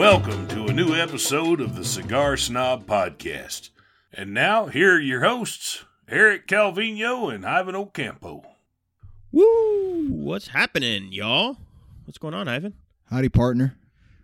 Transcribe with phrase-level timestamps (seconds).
[0.00, 3.68] Welcome to a new episode of the Cigar Snob Podcast.
[4.14, 8.42] And now, here are your hosts, Eric Calvino and Ivan Ocampo.
[9.30, 10.06] Woo!
[10.08, 11.58] What's happening, y'all?
[12.06, 12.76] What's going on, Ivan?
[13.10, 13.76] Howdy, partner.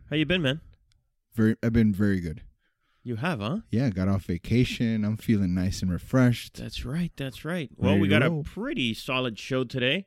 [0.09, 0.63] How you been, man?
[1.35, 2.41] Very, I've been very good.
[3.03, 3.59] You have, huh?
[3.71, 5.05] Yeah, got off vacation.
[5.05, 6.57] I'm feeling nice and refreshed.
[6.57, 7.13] That's right.
[7.19, 7.69] That's right.
[7.77, 10.07] Well, Ready we to got a pretty solid show today.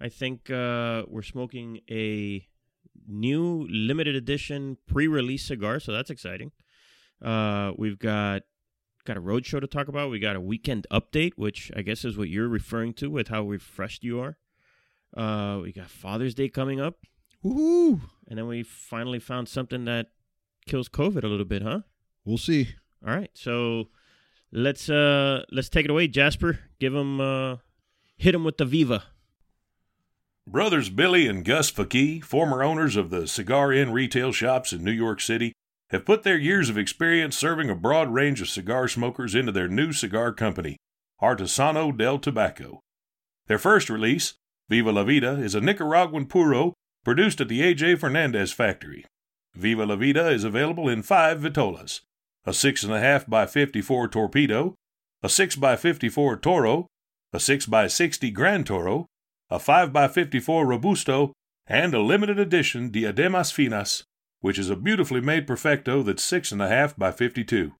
[0.00, 2.48] I think uh, we're smoking a
[3.06, 6.52] new limited edition pre-release cigar, so that's exciting.
[7.22, 8.42] Uh, we've got
[9.04, 10.10] got a road show to talk about.
[10.10, 13.42] We got a weekend update, which I guess is what you're referring to with how
[13.42, 14.36] refreshed you are.
[15.16, 16.98] Uh, we got Father's Day coming up,
[17.44, 18.00] Woohoo!
[18.28, 20.08] and then we finally found something that
[20.66, 21.80] kills COVID a little bit, huh?
[22.24, 22.74] We'll see.
[23.06, 23.88] All right, so
[24.50, 26.58] let's uh let's take it away, Jasper.
[26.80, 27.56] Give him uh
[28.16, 29.04] hit him with the Viva.
[30.46, 34.92] Brothers Billy and Gus Fakih, former owners of the Cigar Inn retail shops in New
[34.92, 35.52] York City,
[35.88, 39.68] have put their years of experience serving a broad range of cigar smokers into their
[39.68, 40.76] new cigar company,
[41.22, 42.80] Artesano del Tabaco.
[43.46, 44.34] Their first release,
[44.68, 47.96] Viva La Vida, is a Nicaraguan puro produced at the A.J.
[47.96, 49.04] Fernandez factory.
[49.54, 52.00] Viva La Vida is available in five vitolas
[52.46, 54.74] a 6.5 by 54 Torpedo,
[55.22, 56.86] a 6 by 54 Toro,
[57.32, 59.06] a 6 by 60 Grand Toro,
[59.50, 61.32] a 5x54 Robusto,
[61.66, 64.04] and a limited edition Diademas Finas,
[64.40, 67.72] which is a beautifully made Perfecto that's 6.5 by 52.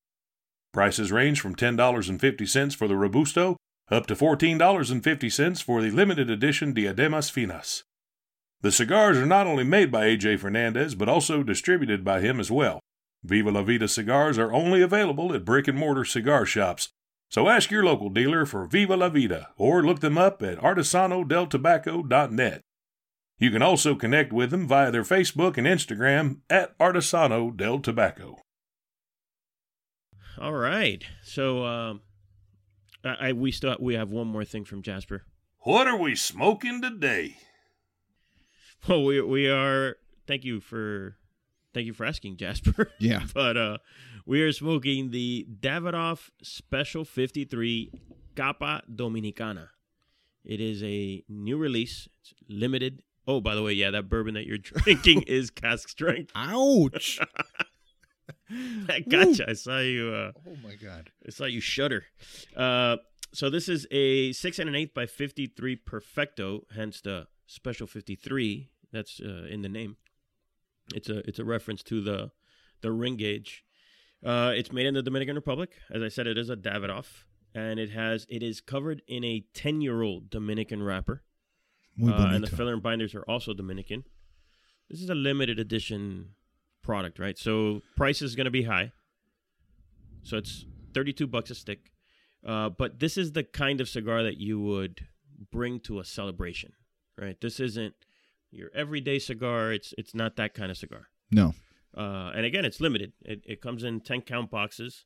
[0.73, 3.57] Prices range from $10.50 for the Robusto
[3.91, 7.83] up to $14.50 for the limited edition Diademas Finas.
[8.63, 10.39] The cigars are not only made by A.J.
[10.39, 12.81] Fernandez, but also distributed by him as well.
[13.23, 16.89] Viva La Vida cigars are only available at brick and mortar cigar shops,
[17.35, 22.61] so ask your local dealer for Viva La Vida or look them up at artesanodeltobacco.net.
[23.41, 28.37] You can also connect with them via their Facebook and Instagram at Artesano del Tabaco.
[30.41, 31.05] All right.
[31.25, 32.03] So um
[33.05, 35.25] I, I we still we have one more thing from Jasper.
[35.65, 37.39] What are we smoking today?
[38.87, 39.97] Well, we we are
[40.29, 41.17] thank you for
[41.73, 42.93] thank you for asking, Jasper.
[43.01, 43.25] Yeah.
[43.35, 43.79] but uh
[44.27, 47.93] we are smoking the Davidoff Special 53
[48.35, 49.69] Capa Dominicana.
[50.45, 52.09] It is a new release.
[52.21, 53.03] It's limited.
[53.27, 56.33] Oh, by the way, yeah, that bourbon that you're drinking is cask strength.
[56.35, 57.21] Ouch!
[58.89, 59.49] I gotcha.
[59.49, 60.13] I saw you.
[60.13, 61.11] Uh, oh my god.
[61.27, 62.05] I saw you shudder.
[62.57, 62.99] Uh,
[63.33, 68.71] so this is a six and an eighth by fifty-three perfecto, hence the special fifty-three.
[68.93, 69.97] That's uh, in the name.
[70.95, 72.31] It's a it's a reference to the
[72.83, 73.65] the ring gauge.
[74.25, 75.71] Uh, it's made in the Dominican Republic.
[75.93, 77.25] As I said, it is a Davidoff,
[77.55, 81.23] and it has it is covered in a ten-year-old Dominican wrapper.
[82.03, 84.05] Uh, and the filler and binders are also Dominican.
[84.91, 86.31] This is a limited edition
[86.83, 87.39] product, right?
[87.39, 88.93] So price is going to be high.
[90.25, 91.93] So it's 32 bucks a stick.
[92.45, 95.07] Uh, but this is the kind of cigar that you would
[95.51, 96.73] bring to a celebration,
[97.17, 97.41] right?
[97.41, 97.95] This isn't
[98.51, 99.73] your everyday cigar.
[99.73, 101.09] It's it's not that kind of cigar.
[101.31, 101.55] No.
[101.97, 103.13] Uh, and again, it's limited.
[103.25, 105.05] It, it comes in 10 count boxes.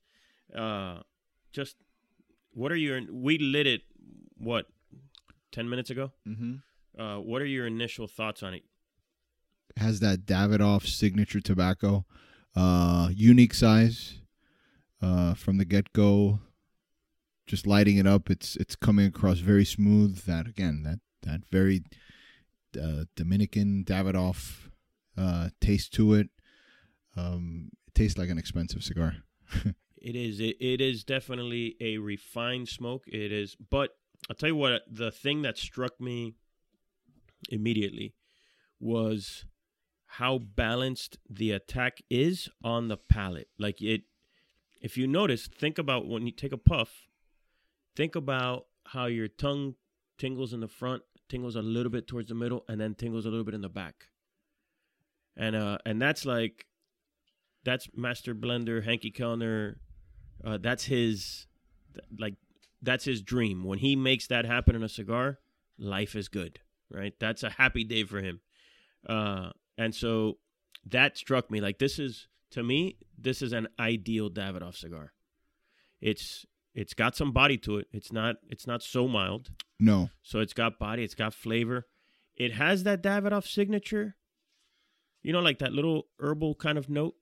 [0.56, 1.00] Uh,
[1.52, 1.76] just
[2.52, 3.82] what are your we lit it
[4.36, 4.66] what
[5.52, 6.12] 10 minutes ago?
[6.26, 7.00] Mm-hmm.
[7.00, 8.62] Uh, what are your initial thoughts on it?
[9.76, 12.04] Has that Davidoff signature tobacco,
[12.56, 14.20] uh, unique size,
[15.00, 16.40] uh, from the get go.
[17.46, 20.24] Just lighting it up, it's it's coming across very smooth.
[20.24, 21.82] That again, that that very
[22.80, 24.70] uh, Dominican Davidoff
[25.16, 26.28] uh, taste to it.
[27.16, 29.16] Um, it tastes like an expensive cigar.
[30.00, 30.40] It is.
[30.40, 33.04] It, it is definitely a refined smoke.
[33.06, 33.56] It is.
[33.56, 33.96] But
[34.28, 34.82] I'll tell you what.
[34.90, 36.34] The thing that struck me
[37.50, 38.14] immediately
[38.80, 39.44] was
[40.06, 43.48] how balanced the attack is on the palate.
[43.58, 44.02] Like it.
[44.80, 47.08] If you notice, think about when you take a puff.
[47.96, 49.74] Think about how your tongue
[50.18, 53.28] tingles in the front, tingles a little bit towards the middle, and then tingles a
[53.28, 54.06] little bit in the back.
[55.36, 56.67] And uh, and that's like
[57.64, 59.76] that's master blender Henke Kelner.
[60.44, 61.46] Uh, that's his
[61.94, 62.34] th- like
[62.82, 63.64] that's his dream.
[63.64, 65.38] When he makes that happen in a cigar,
[65.78, 66.60] life is good,
[66.90, 67.14] right?
[67.18, 68.40] That's a happy day for him.
[69.08, 70.38] Uh, and so
[70.86, 75.12] that struck me like this is to me this is an ideal Davidoff cigar.
[76.00, 77.88] It's it's got some body to it.
[77.92, 79.50] It's not it's not so mild.
[79.80, 80.10] No.
[80.22, 81.86] So it's got body, it's got flavor.
[82.36, 84.16] It has that Davidoff signature.
[85.22, 87.16] You know, like that little herbal kind of note,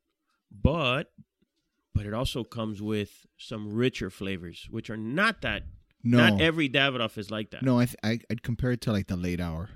[0.50, 1.12] but
[1.94, 5.62] but it also comes with some richer flavors, which are not that.
[6.04, 6.19] No.
[6.19, 7.62] Not every Davidoff is like that.
[7.62, 9.70] No, I th- I I'd compare it to like the late hour.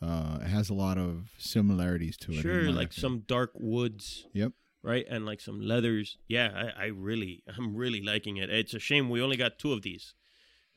[0.00, 2.36] Uh, it has a lot of similarities to it.
[2.42, 2.92] sure, like opinion.
[2.92, 4.26] some dark woods.
[4.32, 4.52] Yep.
[4.82, 5.04] right?
[5.10, 6.18] And like some leathers.
[6.28, 8.48] Yeah, I, I really, I'm really liking it.
[8.50, 10.14] It's a shame we only got two of these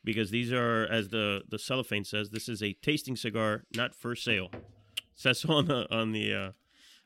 [0.03, 4.15] because these are, as the the cellophane says, this is a tasting cigar, not for
[4.15, 4.49] sale.
[4.53, 6.51] It says so on the on the uh,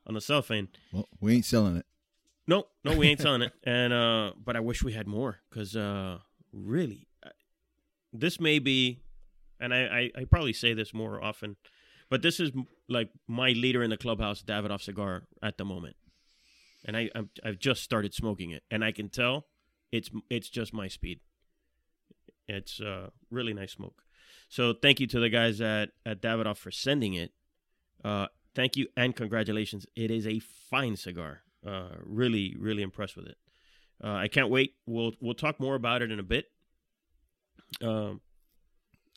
[0.07, 0.69] on the cellophane.
[0.91, 1.85] Well, we ain't selling it.
[2.47, 3.53] No, no, we ain't selling it.
[3.63, 6.17] And uh, but I wish we had more because uh,
[6.51, 7.29] really, uh,
[8.11, 8.99] this may be,
[9.59, 11.55] and I, I I probably say this more often,
[12.09, 12.51] but this is
[12.89, 15.95] like my leader in the clubhouse, Davidoff cigar at the moment,
[16.85, 19.47] and I I'm, I've just started smoking it, and I can tell
[19.91, 21.21] it's it's just my speed.
[22.47, 24.03] It's uh really nice smoke.
[24.49, 27.31] So thank you to the guys at at Davidoff for sending it.
[28.03, 29.85] Uh, thank you and congratulations.
[29.95, 31.43] It is a fine cigar.
[31.65, 33.37] Uh, really, really impressed with it.
[34.03, 34.73] Uh, I can't wait.
[34.85, 36.45] We'll we'll talk more about it in a bit.
[37.81, 38.21] Um,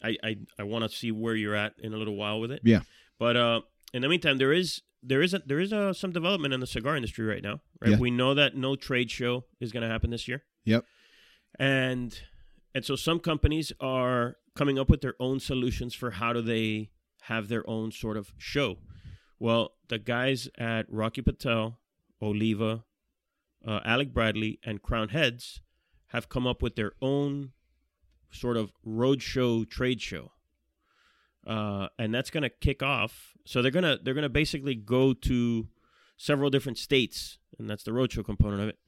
[0.02, 2.60] I I, I want to see where you're at in a little while with it.
[2.62, 2.80] Yeah.
[3.18, 3.60] But uh,
[3.92, 6.66] in the meantime, there is there is a, there is a, some development in the
[6.66, 7.60] cigar industry right now.
[7.80, 7.92] Right.
[7.92, 7.98] Yeah.
[7.98, 10.44] We know that no trade show is going to happen this year.
[10.64, 10.84] Yep.
[11.58, 12.18] And
[12.74, 16.90] and so some companies are coming up with their own solutions for how do they
[17.22, 18.76] have their own sort of show.
[19.38, 21.78] Well, the guys at Rocky Patel,
[22.22, 22.84] Oliva,
[23.66, 25.60] uh, Alec Bradley, and Crown Heads
[26.08, 27.52] have come up with their own
[28.30, 30.32] sort of roadshow trade show,
[31.46, 33.34] uh, and that's going to kick off.
[33.44, 35.68] So they're gonna they're gonna basically go to
[36.16, 38.78] several different states, and that's the roadshow component of it.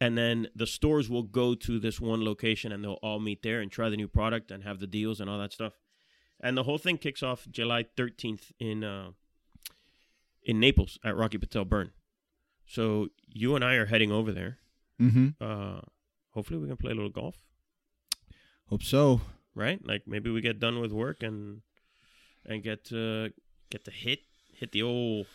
[0.00, 3.60] And then the stores will go to this one location, and they'll all meet there
[3.60, 5.74] and try the new product and have the deals and all that stuff.
[6.40, 9.10] And the whole thing kicks off July 13th in uh,
[10.42, 11.92] in Naples at Rocky Patel Burn.
[12.72, 14.58] So you and I are heading over there.
[15.00, 15.28] Mm-hmm.
[15.40, 15.80] Uh,
[16.30, 17.36] hopefully, we can play a little golf,
[18.70, 19.20] Hope so.
[19.54, 19.78] right?
[19.86, 21.60] Like maybe we get done with work and
[22.46, 23.30] and get to
[23.70, 24.20] get to hit
[24.58, 25.26] hit the old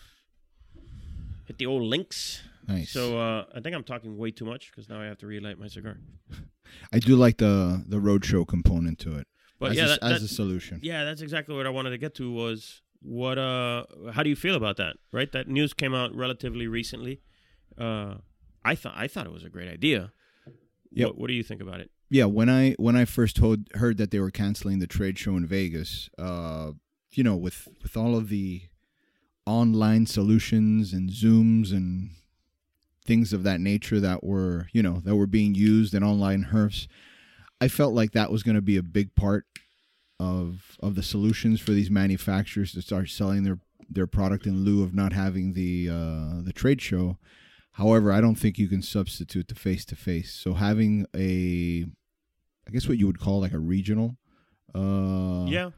[1.45, 2.41] hit the old links.
[2.67, 2.89] Nice.
[2.91, 5.57] So uh, I think I'm talking way too much because now I have to relight
[5.59, 5.97] my cigar.
[6.93, 9.27] I do like the the roadshow component to it
[9.59, 10.79] But as, yeah, a, that, as that- a solution.
[10.83, 12.31] yeah, that's exactly what I wanted to get to.
[12.31, 13.38] Was what?
[13.38, 14.98] Uh, how do you feel about that?
[15.12, 17.21] Right, that news came out relatively recently.
[17.77, 18.15] Uh,
[18.65, 20.12] I thought I thought it was a great idea.
[20.92, 21.89] yeah What, what do you think about it?
[22.09, 25.36] Yeah, when I when I first heard heard that they were canceling the trade show
[25.38, 26.71] in Vegas, uh,
[27.12, 28.63] you know, with with all of the
[29.45, 32.12] online solutions and Zooms and
[33.06, 36.88] things of that nature that were you know that were being used in online herfs,
[37.62, 39.45] I felt like that was going to be a big part
[40.19, 43.59] of of the solutions for these manufacturers to start selling their
[43.89, 47.17] their product in lieu of not having the uh, the trade show.
[47.73, 50.33] However, I don't think you can substitute the face to face.
[50.33, 51.85] So having a,
[52.67, 54.17] I guess what you would call like a regional,
[54.73, 55.69] uh, yeah,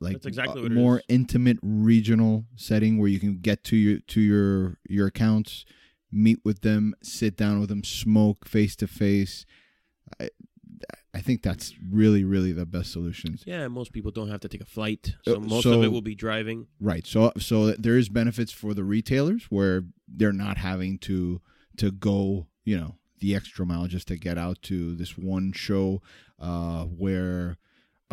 [0.00, 1.04] like that's exactly a what more is.
[1.10, 5.66] intimate regional setting where you can get to your to your your accounts,
[6.10, 9.44] meet with them, sit down with them, smoke face to face.
[11.14, 13.42] I think that's really really the best solutions.
[13.46, 13.68] yeah.
[13.68, 16.14] Most people don't have to take a flight, so Uh, most of it will be
[16.14, 16.66] driving.
[16.80, 17.06] Right.
[17.06, 21.40] So so there is benefits for the retailers where they're not having to
[21.76, 26.00] to go, you know, the extra mile just to get out to this one show
[26.38, 27.56] uh where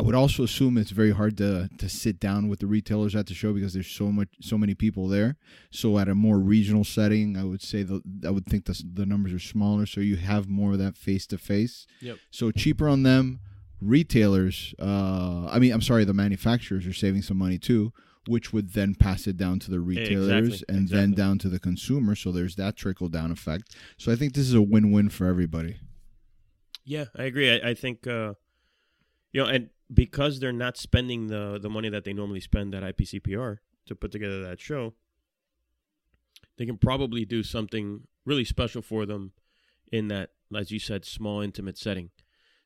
[0.00, 3.26] I would also assume it's very hard to to sit down with the retailers at
[3.26, 5.36] the show because there's so much so many people there.
[5.70, 9.04] So at a more regional setting, I would say the I would think the the
[9.04, 11.86] numbers are smaller so you have more of that face to face.
[12.00, 12.16] Yep.
[12.30, 13.40] So cheaper on them.
[13.82, 17.92] Retailers, uh, I mean, I'm sorry, the manufacturers are saving some money too,
[18.26, 21.58] which would then pass it down to the retailers Exactly, and then down to the
[21.58, 22.14] consumer.
[22.14, 23.74] So there's that trickle down effect.
[23.98, 25.76] So I think this is a win win for everybody.
[26.84, 27.50] Yeah, I agree.
[27.50, 28.34] I, I think uh,
[29.32, 32.82] you know, and because they're not spending the the money that they normally spend at
[32.82, 34.94] IPCPR to put together that show,
[36.56, 39.32] they can probably do something really special for them
[39.90, 42.10] in that, as you said, small intimate setting.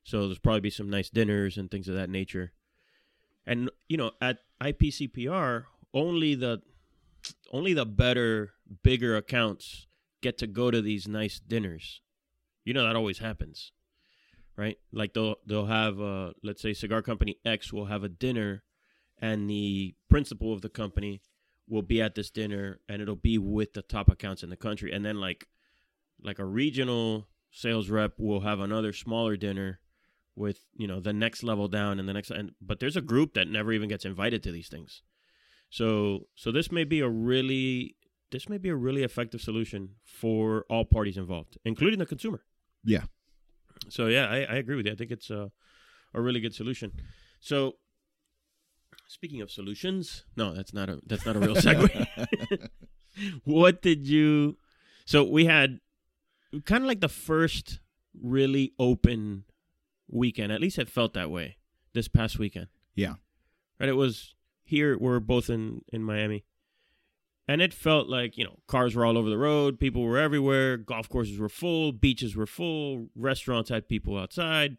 [0.02, 2.52] So there's probably be some nice dinners and things of that nature.
[3.46, 6.62] And you know, at IPCPR, only the
[7.52, 9.86] only the better, bigger accounts
[10.20, 12.00] get to go to these nice dinners.
[12.64, 13.72] You know that always happens
[14.56, 14.78] right?
[14.92, 18.62] Like they'll they'll have uh let's say cigar company X will have a dinner
[19.18, 21.20] and the principal of the company
[21.68, 24.92] will be at this dinner and it'll be with the top accounts in the country
[24.92, 25.48] and then like
[26.22, 29.80] like a regional sales rep will have another smaller dinner
[30.36, 33.34] with you know the next level down and the next and but there's a group
[33.34, 35.02] that never even gets invited to these things
[35.70, 37.96] so so this may be a really
[38.30, 42.42] this may be a really effective solution for all parties involved including the consumer
[42.84, 43.04] Yeah.
[43.88, 44.92] So yeah, I, I agree with you.
[44.92, 45.50] I think it's a,
[46.12, 46.92] a really good solution.
[47.40, 47.76] So
[49.08, 52.68] speaking of solutions, no, that's not a that's not a real segue.
[53.44, 54.56] what did you
[55.04, 55.80] So we had
[56.64, 57.80] kind of like the first
[58.20, 59.44] really open
[60.08, 60.52] weekend.
[60.52, 61.56] At least it felt that way
[61.92, 62.68] this past weekend.
[62.94, 63.14] Yeah.
[63.78, 63.88] Right.
[63.88, 64.96] It was here.
[64.98, 66.44] We're both in in Miami,
[67.46, 70.76] and it felt like you know cars were all over the road, people were everywhere,
[70.76, 74.76] golf courses were full, beaches were full, restaurants had people outside.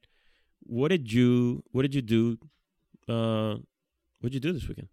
[0.62, 2.38] What did you What did you do?
[3.08, 3.58] Uh,
[4.20, 4.88] what did you do this weekend?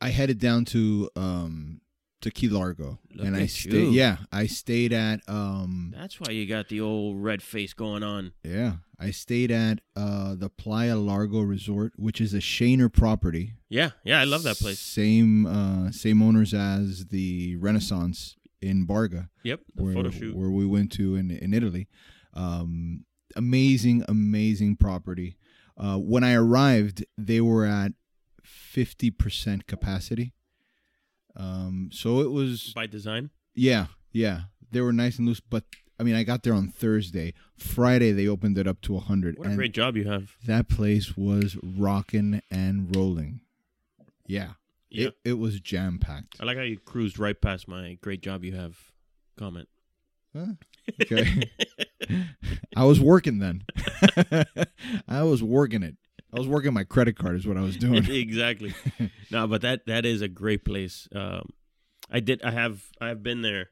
[0.00, 1.80] I headed down to um
[2.24, 3.92] to Key Largo, Look and I stayed.
[3.92, 8.32] Yeah, I stayed at um That's why you got the old red face going on.
[8.42, 13.54] yeah I stayed at uh the Playa Largo Resort, which is a Shaner property.
[13.68, 14.78] Yeah, yeah, I love that place.
[14.80, 19.28] Same uh same owners as the Renaissance in Barga.
[19.42, 20.34] Yep, the where, photo shoot.
[20.34, 21.88] where we went to in in Italy.
[22.32, 23.04] Um,
[23.36, 25.36] amazing, amazing property.
[25.76, 27.92] Uh, when I arrived, they were at
[28.42, 30.32] fifty percent capacity.
[31.36, 33.30] Um, so it was by design.
[33.54, 34.42] yeah, yeah.
[34.70, 35.64] They were nice and loose, but
[35.98, 37.34] I mean, I got there on Thursday.
[37.56, 40.32] Friday they opened it up to hundred, What a great job you have.
[40.46, 43.40] that place was rocking and rolling.
[44.26, 44.52] Yeah,
[44.90, 46.36] Yeah, it, it was jam packed.
[46.40, 48.76] I like how you cruised right past my great job you have
[49.36, 49.68] comment.
[51.00, 51.50] Okay.
[52.76, 53.64] I was working then.
[55.08, 55.96] I was working it.
[56.34, 58.04] I was working my credit card is what I was doing.
[58.10, 58.74] exactly.
[59.30, 61.08] no, but that that is a great place.
[61.14, 61.50] Um,
[62.10, 62.42] I did.
[62.42, 62.82] I have.
[63.00, 63.70] I have been there.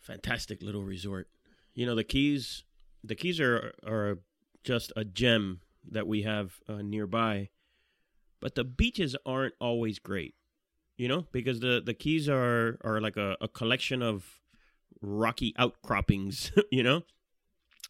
[0.00, 1.28] Fantastic little resort.
[1.74, 2.64] You know the keys.
[3.02, 4.18] The keys are are
[4.62, 5.60] just a gem
[5.90, 7.48] that we have uh, nearby,
[8.40, 10.34] but the beaches aren't always great.
[10.98, 14.40] You know because the the keys are are like a, a collection of
[15.00, 16.52] rocky outcroppings.
[16.70, 17.02] You know,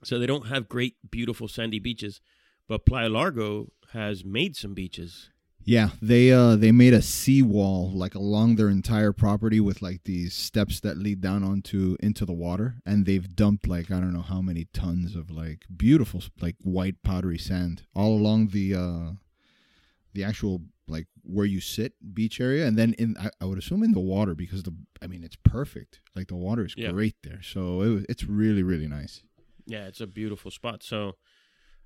[0.02, 2.20] so they don't have great beautiful sandy beaches.
[2.68, 5.30] But Playa Largo has made some beaches.
[5.64, 10.34] Yeah, they uh they made a seawall like along their entire property with like these
[10.34, 14.22] steps that lead down onto into the water and they've dumped like I don't know
[14.22, 19.10] how many tons of like beautiful like white powdery sand all along the uh
[20.14, 23.84] the actual like where you sit beach area and then in I, I would assume
[23.84, 26.00] in the water because the I mean it's perfect.
[26.16, 26.90] Like the water is Yeah.
[26.90, 27.40] great there.
[27.40, 29.22] So it was, it's really really nice.
[29.64, 30.82] Yeah, it's a beautiful spot.
[30.82, 31.12] So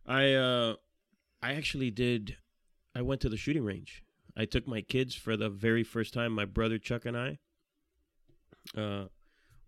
[0.06, 0.74] I uh
[1.42, 2.36] I actually did
[2.94, 4.02] I went to the shooting range.
[4.36, 7.38] I took my kids for the very first time, my brother Chuck and I.
[8.76, 9.06] Uh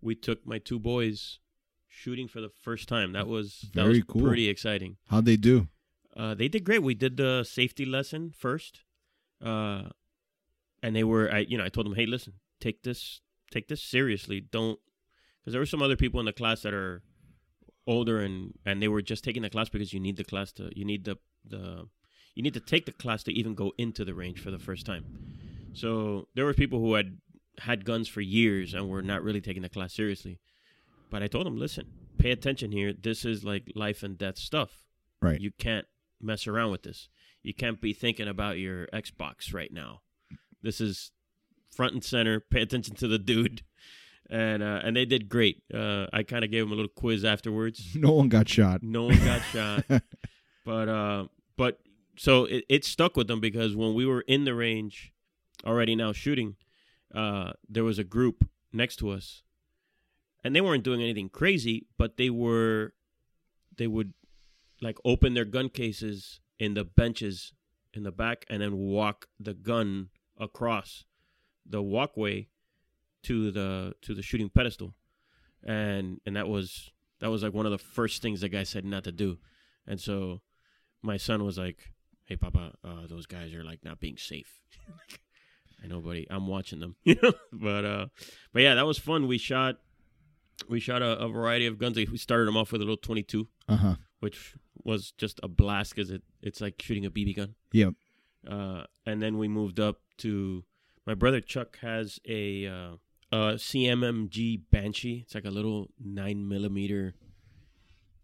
[0.01, 1.39] we took my two boys
[1.87, 3.13] shooting for the first time.
[3.13, 4.21] That was that Very was cool.
[4.21, 4.97] pretty exciting.
[5.07, 5.67] How'd they do?
[6.15, 6.83] Uh, they did great.
[6.83, 8.81] We did the safety lesson first,
[9.43, 9.83] uh,
[10.83, 13.81] and they were, I, you know, I told them, hey, listen, take this, take this
[13.81, 14.41] seriously.
[14.41, 14.79] Don't,
[15.39, 17.03] because there were some other people in the class that are
[17.89, 20.69] older and and they were just taking the class because you need the class to,
[20.75, 21.87] you need the the,
[22.35, 24.85] you need to take the class to even go into the range for the first
[24.85, 25.03] time.
[25.73, 27.17] So there were people who had
[27.59, 30.39] had guns for years and were not really taking the class seriously.
[31.09, 32.93] But I told them, listen, pay attention here.
[32.93, 34.85] This is like life and death stuff.
[35.21, 35.41] Right.
[35.41, 35.87] You can't
[36.21, 37.09] mess around with this.
[37.41, 40.01] You can't be thinking about your Xbox right now.
[40.61, 41.11] This is
[41.73, 42.39] front and center.
[42.39, 43.63] Pay attention to the dude.
[44.29, 45.63] And uh, and they did great.
[45.73, 47.81] Uh, I kind of gave them a little quiz afterwards.
[47.95, 48.83] No one got shot.
[48.83, 49.83] No one got shot,
[50.65, 51.25] but uh,
[51.57, 51.79] but
[52.15, 55.11] so it, it stuck with them because when we were in the range,
[55.65, 56.57] already now shooting,
[57.13, 59.41] uh, there was a group next to us,
[60.43, 62.93] and they weren't doing anything crazy, but they were,
[63.77, 64.13] they would,
[64.81, 67.53] like open their gun cases in the benches
[67.93, 71.05] in the back and then walk the gun across
[71.65, 72.47] the walkway
[73.23, 74.93] to the to the shooting pedestal,
[75.63, 78.85] and and that was that was like one of the first things the guy said
[78.85, 79.37] not to do,
[79.87, 80.41] and so
[81.01, 81.91] my son was like,
[82.25, 84.59] "Hey, Papa, uh, those guys are like not being safe."
[85.83, 86.27] I know, buddy.
[86.29, 87.33] I'm watching them, you know.
[87.51, 88.05] But uh,
[88.53, 89.27] but yeah, that was fun.
[89.27, 89.77] We shot
[90.67, 91.95] we shot a, a variety of guns.
[91.97, 93.95] We started them off with a little 22, Uh huh.
[94.19, 97.55] which was just a blast because it it's like shooting a BB gun.
[97.71, 97.93] Yep.
[98.49, 100.63] Uh, and then we moved up to
[101.05, 102.91] my brother Chuck has a uh,
[103.31, 105.21] a CMMG Banshee.
[105.23, 107.15] It's like a little nine millimeter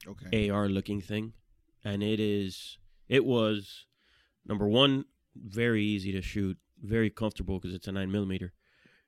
[0.08, 0.50] Okay.
[0.50, 1.34] AR looking thing,
[1.84, 2.78] and it is
[3.10, 3.86] it was
[4.46, 8.54] number one very easy to shoot, very comfortable because it's a nine millimeter,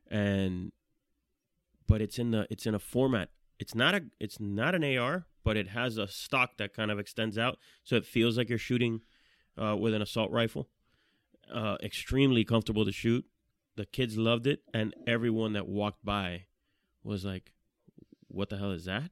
[0.10, 0.72] and
[1.88, 3.30] but it's in the it's in a format.
[3.60, 6.98] It's not a it's not an AR, but it has a stock that kind of
[7.00, 9.02] extends out, so it feels like you're shooting
[9.58, 10.68] uh, with an assault rifle.
[11.54, 13.24] Uh, extremely comfortable to shoot.
[13.78, 16.46] The kids loved it, and everyone that walked by
[17.04, 17.54] was like,
[18.28, 19.12] "What the hell is that?"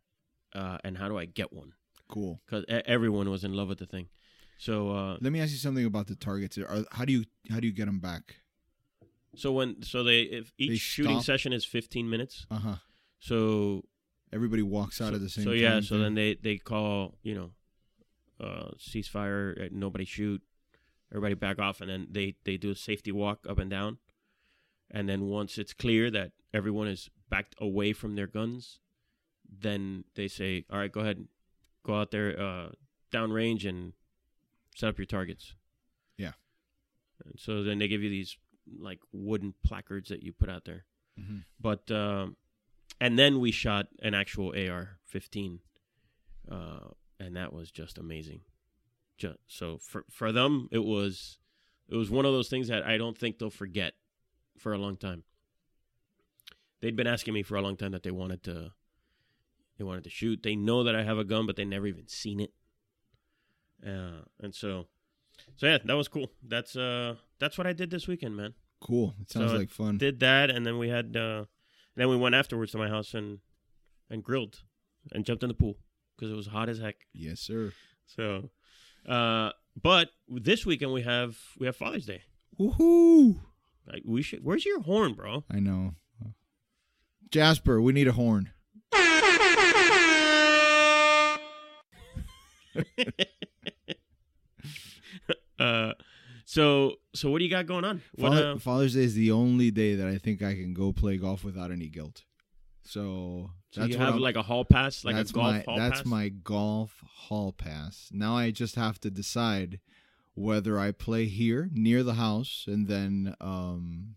[0.53, 1.73] Uh, and how do I get one?
[2.07, 2.41] Cool.
[2.45, 4.09] because everyone was in love with the thing.
[4.57, 6.57] So, uh, Let me ask you something about the targets.
[6.57, 8.35] Are, how do you how do you get them back?
[9.35, 11.25] so when so they if each They shooting stop?
[11.25, 12.45] session is 15 minutes.
[12.51, 12.75] Uh huh.
[13.19, 13.83] So
[14.33, 16.01] Everybody walks out so, at the same so yeah, so thing.
[16.03, 17.49] then they they call you know,
[18.45, 20.41] uh, ceasefire, uh, nobody shoot,
[21.11, 23.97] everybody back off, and then they they do a safety walk up and down,
[24.91, 28.79] and then once it's clear that everyone is backed away from their guns,
[29.47, 31.27] then they say, all right, go ahead,
[31.83, 32.69] go out there, uh,
[33.11, 33.93] downrange and
[34.75, 35.55] set up your targets.
[36.17, 36.33] Yeah.
[37.23, 38.37] And so then they give you these
[38.79, 40.85] like wooden placards that you put out there.
[41.19, 41.43] Mhm.
[41.59, 42.35] But um,
[42.99, 45.59] and then we shot an actual AR-15,
[46.51, 46.89] uh,
[47.19, 48.41] and that was just amazing.
[49.17, 51.37] Just so for for them, it was
[51.87, 53.93] it was one of those things that I don't think they'll forget
[54.57, 55.23] for a long time.
[56.81, 58.71] They'd been asking me for a long time that they wanted to
[59.77, 60.41] they wanted to shoot.
[60.43, 62.53] They know that I have a gun, but they never even seen it.
[63.85, 64.87] Uh, and so,
[65.57, 66.31] so yeah, that was cool.
[66.41, 69.15] That's uh, that's what I did this weekend, man cool.
[69.21, 69.97] It sounds So like fun.
[69.97, 71.45] did that, and then we had uh,
[71.95, 73.39] then we went afterwards to my house and
[74.09, 74.61] and grilled
[75.11, 75.77] and jumped in the pool
[76.15, 76.95] because it was hot as heck.
[77.13, 77.73] yes, sir.
[78.05, 78.51] So,
[79.07, 82.21] uh, but this weekend we have we have Father's Day.
[82.59, 83.39] Woohoo!
[83.87, 84.43] Like we should.
[84.43, 85.43] Where's your horn, bro?
[85.51, 85.93] I know.
[87.31, 88.51] Jasper, we need a horn.
[95.57, 95.93] Uh,
[96.45, 98.01] so so what do you got going on?
[98.15, 100.91] What, Father, uh, Father's Day is the only day that I think I can go
[100.91, 102.23] play golf without any guilt.
[102.83, 105.77] So, so that's you have I'm- like a hall pass, like a golf my hall
[105.77, 106.05] that's pass.
[106.05, 108.09] my golf hall pass.
[108.11, 109.79] Now I just have to decide
[110.35, 114.15] whether I play here near the house and then um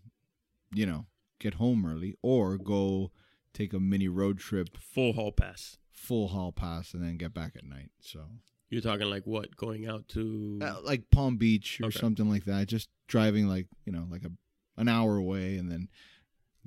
[0.73, 1.07] you know,
[1.39, 3.11] get home early or go
[3.53, 5.77] take a mini road trip full hall pass.
[5.91, 7.89] full hall pass and then get back at night.
[7.99, 8.25] So,
[8.69, 9.55] You're talking like what?
[9.57, 11.97] Going out to uh, like Palm Beach or Okay.
[11.99, 12.67] something like that.
[12.67, 14.31] Just driving like, you know, like a
[14.77, 15.89] an hour away and then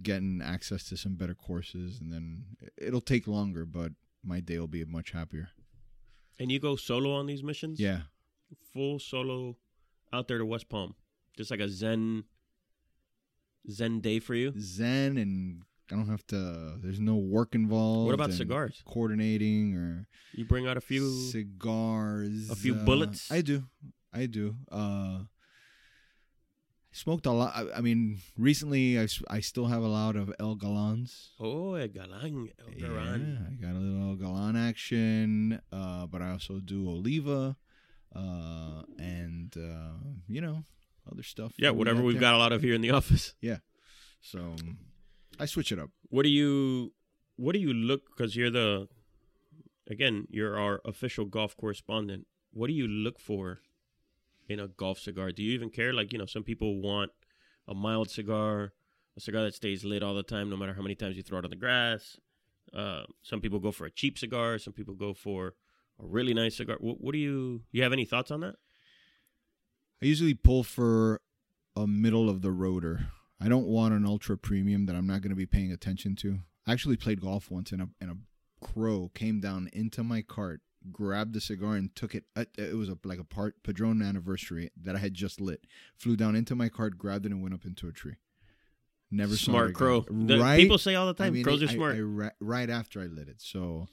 [0.02, 2.44] getting access to some better courses and then
[2.76, 3.92] it'll take longer, but
[4.24, 5.50] my day will be much happier.
[6.40, 7.78] and you go solo on these missions.
[7.78, 8.00] Yeah.
[8.72, 9.56] Full solo
[10.12, 10.94] out there to West Palm.
[11.36, 12.24] Just like a zen
[13.70, 14.52] zen day for you.
[14.58, 16.78] zen and I don't have to.
[16.82, 18.06] There's no work involved.
[18.06, 18.82] What about cigars?
[18.86, 22.50] Coordinating or You bring out a few cigars.
[22.50, 23.30] a few uh, bullets?
[23.30, 23.64] I do.
[24.12, 24.56] I do.
[24.70, 25.26] Uh, I
[26.92, 27.52] smoked a lot.
[27.54, 31.30] I, I mean, recently I, I still have a lot of El Galans.
[31.40, 36.30] Oh, El Galan, El Yeah, I got a little El Galan action, uh, but I
[36.30, 37.56] also do Oliva,
[38.14, 39.98] uh, and uh,
[40.28, 40.64] you know
[41.10, 41.52] other stuff.
[41.56, 42.20] Yeah, that we whatever we've there.
[42.20, 43.34] got a lot of here in the office.
[43.40, 43.58] Yeah,
[44.20, 44.54] so
[45.38, 45.90] I switch it up.
[46.10, 46.92] What do you
[47.36, 48.88] what do you look cuz you're the
[49.88, 52.26] again, you're our official golf correspondent.
[52.52, 53.60] What do you look for
[54.48, 55.32] in a golf cigar?
[55.32, 57.10] Do you even care like, you know, some people want
[57.66, 58.72] a mild cigar,
[59.16, 61.38] a cigar that stays lit all the time no matter how many times you throw
[61.38, 62.16] it on the grass.
[62.72, 65.54] Uh, some people go for a cheap cigar, some people go for
[66.00, 66.76] a really nice cigar.
[66.80, 68.54] What, what do you you have any thoughts on that?
[70.02, 71.20] I usually pull for
[71.76, 73.06] a middle of the roader.
[73.40, 76.40] I don't want an ultra premium that I'm not going to be paying attention to.
[76.66, 78.16] I actually played golf once and a and a
[78.64, 80.60] crow came down into my cart,
[80.92, 82.24] grabbed the cigar and took it.
[82.36, 85.64] uh, It was a, like a part Padron anniversary that I had just lit.
[85.96, 88.16] Flew down into my cart, grabbed it, and went up into a tree.
[89.10, 90.06] Never smart crow.
[90.08, 90.56] Right?
[90.58, 91.96] People say all the I time mean, crows I- are smart.
[91.96, 93.86] I- I right after I lit it, so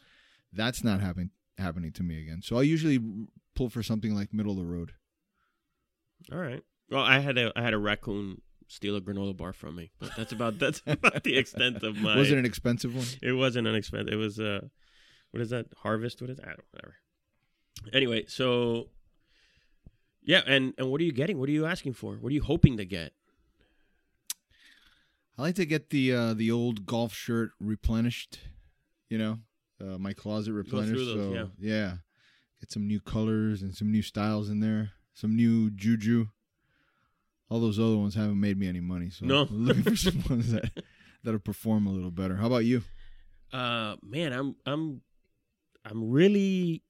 [0.53, 2.41] that's not happening happening to me again.
[2.43, 2.99] So I usually
[3.55, 4.93] pull for something like middle of the road.
[6.31, 6.63] All right.
[6.89, 10.11] Well, I had a I had a raccoon steal a granola bar from me, but
[10.15, 12.15] that's about that's about the extent of my.
[12.15, 13.05] Was it an expensive one?
[13.21, 14.13] It wasn't an expensive.
[14.13, 14.61] It was uh,
[15.31, 15.67] what is that?
[15.77, 16.21] Harvest?
[16.21, 16.45] What is that?
[16.45, 16.95] I don't whatever.
[17.93, 18.89] Anyway, so
[20.23, 21.39] yeah, and and what are you getting?
[21.39, 22.15] What are you asking for?
[22.15, 23.13] What are you hoping to get?
[25.37, 28.39] I like to get the uh, the old golf shirt replenished.
[29.09, 29.39] You know,
[29.81, 30.95] uh, my closet replenished.
[30.95, 31.95] those, so yeah.
[32.59, 34.91] get some new colors and some new styles in there.
[35.13, 36.27] Some new juju.
[37.49, 39.41] All those other ones haven't made me any money, so No.
[39.41, 40.71] I'm looking for some ones that
[41.23, 42.35] that'll perform a little better.
[42.37, 42.83] How about you?
[43.51, 45.01] Uh, man, I'm I'm
[45.83, 46.83] I'm really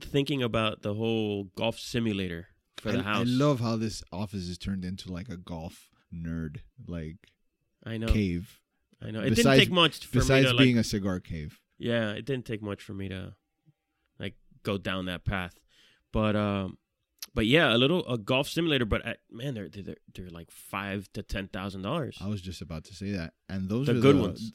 [0.00, 3.20] thinking about the whole golf simulator for the I, house.
[3.26, 7.16] I love how this office is turned into like a golf nerd like
[7.84, 8.06] I know.
[8.06, 8.60] cave.
[9.02, 9.20] I know.
[9.20, 11.60] It Besides- didn't take much for me Besides to being like, a cigar cave.
[11.78, 13.34] Yeah, it didn't take much for me to
[14.18, 15.58] like go down that path.
[16.12, 16.78] But um
[17.34, 21.08] but yeah, a little a golf simulator, but uh, man, they're they're they're like five
[21.14, 22.16] to ten thousand dollars.
[22.20, 23.32] I was just about to say that.
[23.48, 24.52] And those The are good the, ones.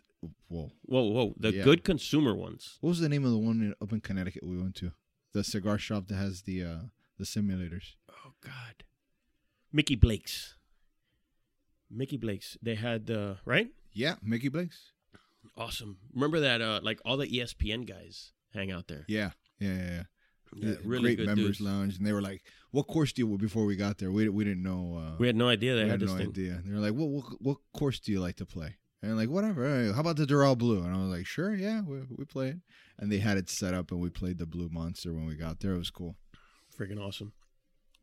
[0.47, 0.71] Whoa.
[0.83, 1.63] Whoa, whoa, the Yeah.
[1.63, 2.77] good consumer ones.
[2.81, 4.91] What was the name of the one in, up in Connecticut we went to?
[5.33, 6.79] The cigar shop that has the uh
[7.17, 7.95] the simulators.
[8.09, 8.83] Oh God,
[9.73, 10.55] Mickey Blake's.
[11.91, 12.57] Mickey Blake's.
[12.61, 13.69] They had uh right.
[13.91, 14.93] Yeah, Mickey Blake's.
[15.57, 15.97] Awesome.
[16.13, 16.61] Remember that?
[16.61, 19.05] Uh, like all the ESPN guys hang out there.
[19.07, 19.91] Yeah, yeah, yeah.
[19.91, 20.03] yeah.
[20.55, 21.61] Yeah, really great members dudes.
[21.61, 24.43] lounge, and they were like, "What course do you?" Before we got there, we we
[24.43, 24.95] didn't know.
[24.97, 26.29] Uh, We had no idea they we had, had this no thing.
[26.29, 26.61] idea.
[26.65, 29.93] They were like, "What what what course do you like to play?" And like, "Whatever.
[29.93, 32.61] How about the Doral Blue?" And I was like, "Sure, yeah, we we played."
[32.97, 35.59] And they had it set up, and we played the Blue Monster when we got
[35.59, 35.73] there.
[35.75, 36.15] It was cool.
[36.75, 37.33] Freaking awesome.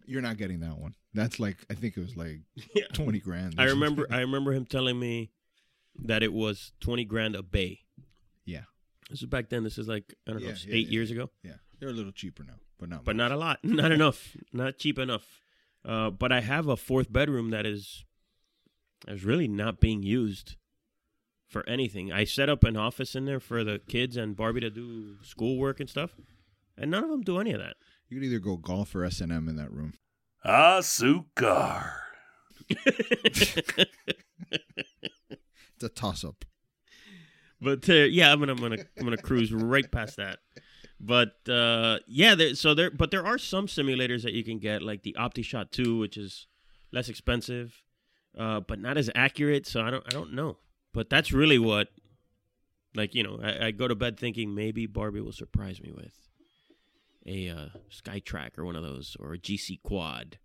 [0.07, 0.94] You're not getting that one.
[1.14, 2.42] That's like I think it was like
[2.77, 2.87] Yeah.
[2.92, 3.57] twenty grand.
[3.59, 4.07] I remember.
[4.11, 5.33] I remember him telling me
[6.04, 7.80] that it was twenty grand a bay.
[8.44, 8.62] Yeah.
[9.11, 9.62] This is back then.
[9.64, 11.30] This is like I don't know, Yeah, yeah, eight yeah, years ago.
[11.42, 13.04] Yeah, they're a little cheaper now, but not.
[13.04, 13.30] but much.
[13.30, 15.24] not a lot, not enough, not cheap enough.
[15.85, 18.04] Uh, but I have a fourth bedroom that is
[19.06, 20.56] is really not being used
[21.48, 22.12] for anything.
[22.12, 25.78] I set up an office in there for the kids and Barbie to do schoolwork
[25.78, 26.16] and stuff,
[26.76, 27.74] and none of them do any of that.
[28.09, 29.94] You could either go golf or S and M in that room.
[30.44, 31.92] Asucar.
[35.77, 36.45] It's a toss up.
[37.61, 40.39] but uh, yeah, I'm gonna I'm gonna I'm gonna cruise right past that.
[40.99, 44.81] But uh, yeah, there, so there but there are some simulators that you can get,
[44.83, 46.47] like the OptiShot 2, which is
[46.91, 47.83] less expensive,
[48.39, 49.67] uh, but not as accurate.
[49.67, 50.57] So I don't I don't know.
[50.95, 51.89] But that's really what,
[52.95, 56.15] like you know, I, I go to bed thinking maybe Barbie will surprise me with
[57.27, 60.39] a uh, SkyTrak or one of those or a GC Quad.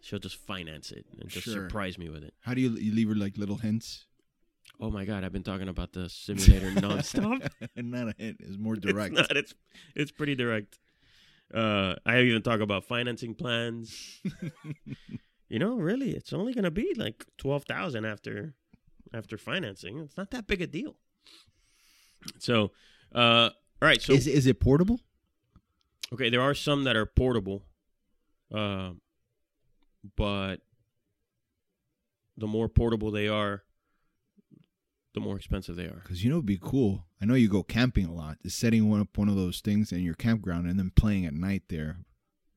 [0.00, 1.68] She'll just finance it and just Sure.
[1.68, 2.32] surprise me with it.
[2.40, 4.05] How do you you leave her like little hints?
[4.80, 7.48] Oh my god, I've been talking about the simulator nonstop.
[7.76, 8.36] not a hint.
[8.40, 9.14] It's more It's direct.
[9.14, 9.36] not.
[9.36, 9.54] It's
[9.94, 10.78] it's pretty direct.
[11.52, 14.20] Uh, I even talk about financing plans.
[15.48, 18.54] you know, really, it's only going to be like twelve thousand after
[19.14, 20.00] after financing.
[20.00, 20.96] It's not that big a deal.
[22.38, 22.72] So,
[23.14, 24.02] uh, all right.
[24.02, 25.00] So, is is it portable?
[26.12, 27.62] okay, there are some that are portable,
[28.54, 28.90] uh,
[30.16, 30.56] but
[32.36, 33.62] the more portable they are,
[35.16, 36.00] the more expensive they are.
[36.02, 37.06] Because you know, it'd be cool.
[37.20, 38.36] I know you go camping a lot.
[38.44, 41.32] Is setting one up one of those things in your campground and then playing at
[41.34, 42.00] night there,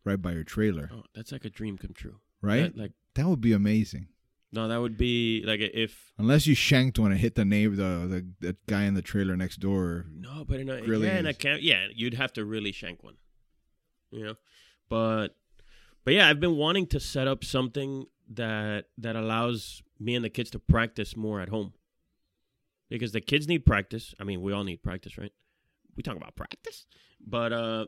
[0.04, 2.74] right by your trailer, Oh, that's like a dream come true, right?
[2.76, 4.10] That- like, that would be amazing.
[4.52, 8.08] no, that would be like if Unless you shanked one and hit the neighbor, the,
[8.08, 10.06] the the guy in the trailer next door.
[10.12, 13.04] No, but in a Grilling yeah, in a camp, yeah, you'd have to really shank
[13.04, 13.15] one,
[14.12, 14.36] you know.
[14.89, 15.30] But
[16.04, 20.30] but yeah, I've been wanting to set up something that that allows me and the
[20.30, 21.74] kids to practice more at home
[22.89, 24.13] because the kids need practice.
[24.19, 25.32] I mean, we all need practice, right?
[25.95, 26.86] We talk about practice,
[27.25, 27.86] but uh,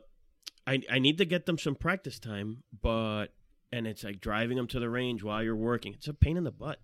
[0.66, 3.28] I I need to get them some practice time, but
[3.72, 5.94] and it's like driving them to the range while you're working.
[5.94, 6.78] It's a pain in the butt.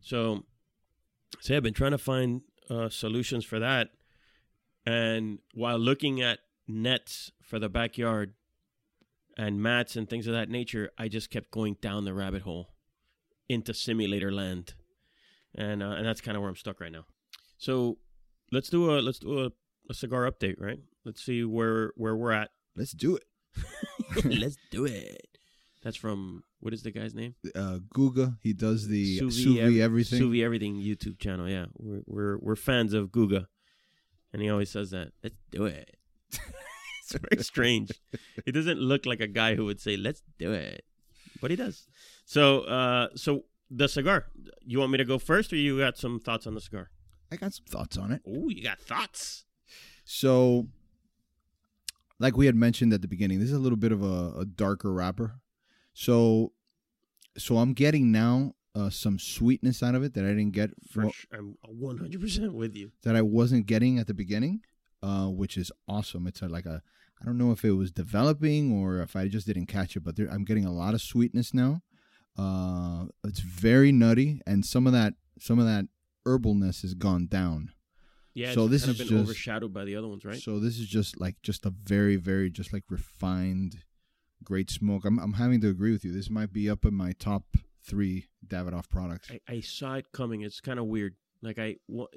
[0.00, 0.44] So,
[1.40, 3.90] so I've been trying to find uh, solutions for that,
[4.84, 8.32] and while looking at nets for the backyard
[9.36, 12.70] and mats and things of that nature, I just kept going down the rabbit hole
[13.48, 14.74] into simulator land,
[15.54, 17.04] and uh, and that's kind of where I'm stuck right now.
[17.58, 17.98] So
[18.52, 19.50] let's do a let's do a,
[19.88, 20.78] a cigar update, right?
[21.04, 22.50] Let's see where where we're at.
[22.76, 23.24] Let's do it.
[24.24, 25.26] let's do it.
[25.82, 27.34] That's from what is the guy's name?
[27.54, 30.18] Uh, Guga, he does the Sous sous vide vide everything.
[30.18, 31.48] Sous vide everything YouTube channel.
[31.48, 33.46] Yeah, we're we're we're fans of Guga,
[34.32, 35.12] and he always says that.
[35.22, 35.96] Let's do it.
[36.32, 37.92] it's very strange.
[38.44, 40.84] He doesn't look like a guy who would say "Let's do it,"
[41.40, 41.86] but he does.
[42.26, 44.26] So, uh, so the cigar.
[44.64, 46.90] You want me to go first, or you got some thoughts on the cigar?
[47.32, 48.22] I got some thoughts on it.
[48.26, 49.44] Oh, you got thoughts.
[50.04, 50.66] So,
[52.18, 54.44] like we had mentioned at the beginning, this is a little bit of a, a
[54.44, 55.40] darker wrapper.
[55.92, 56.52] So,
[57.38, 61.04] so I'm getting now uh, some sweetness out of it that I didn't get For
[61.04, 62.90] well, I'm 100 percent with you.
[63.02, 64.60] that I wasn't getting at the beginning,
[65.02, 66.26] uh, which is awesome.
[66.26, 66.82] It's a, like a
[67.20, 70.16] I don't know if it was developing or if I just didn't catch it, but
[70.16, 71.82] there, I'm getting a lot of sweetness now.
[72.36, 75.86] Uh, it's very nutty, and some of that some of that
[76.26, 77.72] herbalness has gone down.
[78.34, 78.52] Yeah.
[78.52, 80.40] So it's this of been just- overshadowed by the other ones, right?
[80.40, 83.84] So this is just like just a very very just like refined,
[84.44, 85.04] great smoke.
[85.04, 86.12] I'm I'm having to agree with you.
[86.12, 87.44] This might be up in my top
[87.82, 89.30] three Davidoff products.
[89.30, 90.42] I, I saw it coming.
[90.42, 91.16] It's kind of weird.
[91.42, 91.76] Like I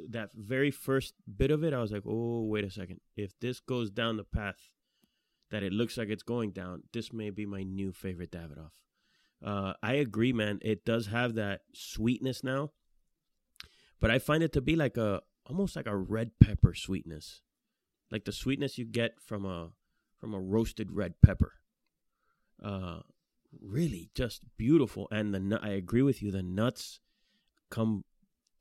[0.10, 3.00] that very first bit of it, I was like, "Oh, wait a second.
[3.16, 4.70] If this goes down the path
[5.50, 8.83] that it looks like it's going down, this may be my new favorite Davidoff."
[9.44, 10.60] Uh, I agree, man.
[10.62, 12.72] It does have that sweetness now,
[14.00, 17.42] but I find it to be like a almost like a red pepper sweetness,
[18.10, 19.72] like the sweetness you get from a
[20.20, 21.54] from a roasted red pepper.
[22.64, 23.00] Uh,
[23.62, 25.08] really, just beautiful.
[25.12, 26.32] And the I agree with you.
[26.32, 27.02] The nuts
[27.70, 28.06] come,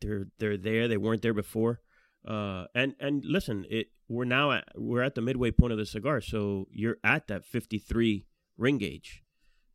[0.00, 0.88] they're they're there.
[0.88, 1.80] They weren't there before.
[2.26, 5.86] Uh, and and listen, it we're now at we're at the midway point of the
[5.86, 9.21] cigar, so you're at that 53 ring gauge.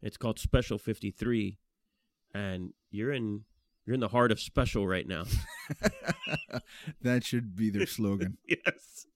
[0.02, 1.58] It's called Special 53,
[2.34, 3.46] and you're in
[3.86, 5.24] You're in the heart of special right now.
[7.02, 8.38] that should be their slogan.
[8.48, 9.08] yes.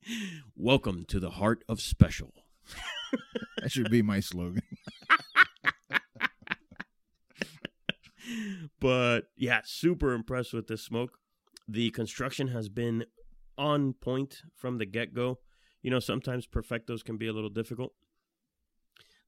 [0.56, 2.34] Welcome to the heart of special.
[3.62, 4.64] That should be my slogan.
[8.80, 11.18] but yeah, super impressed with this smoke.
[11.68, 13.06] The construction has been
[13.58, 15.40] on point from the get go.
[15.84, 17.94] You know, sometimes perfectos can be a little difficult.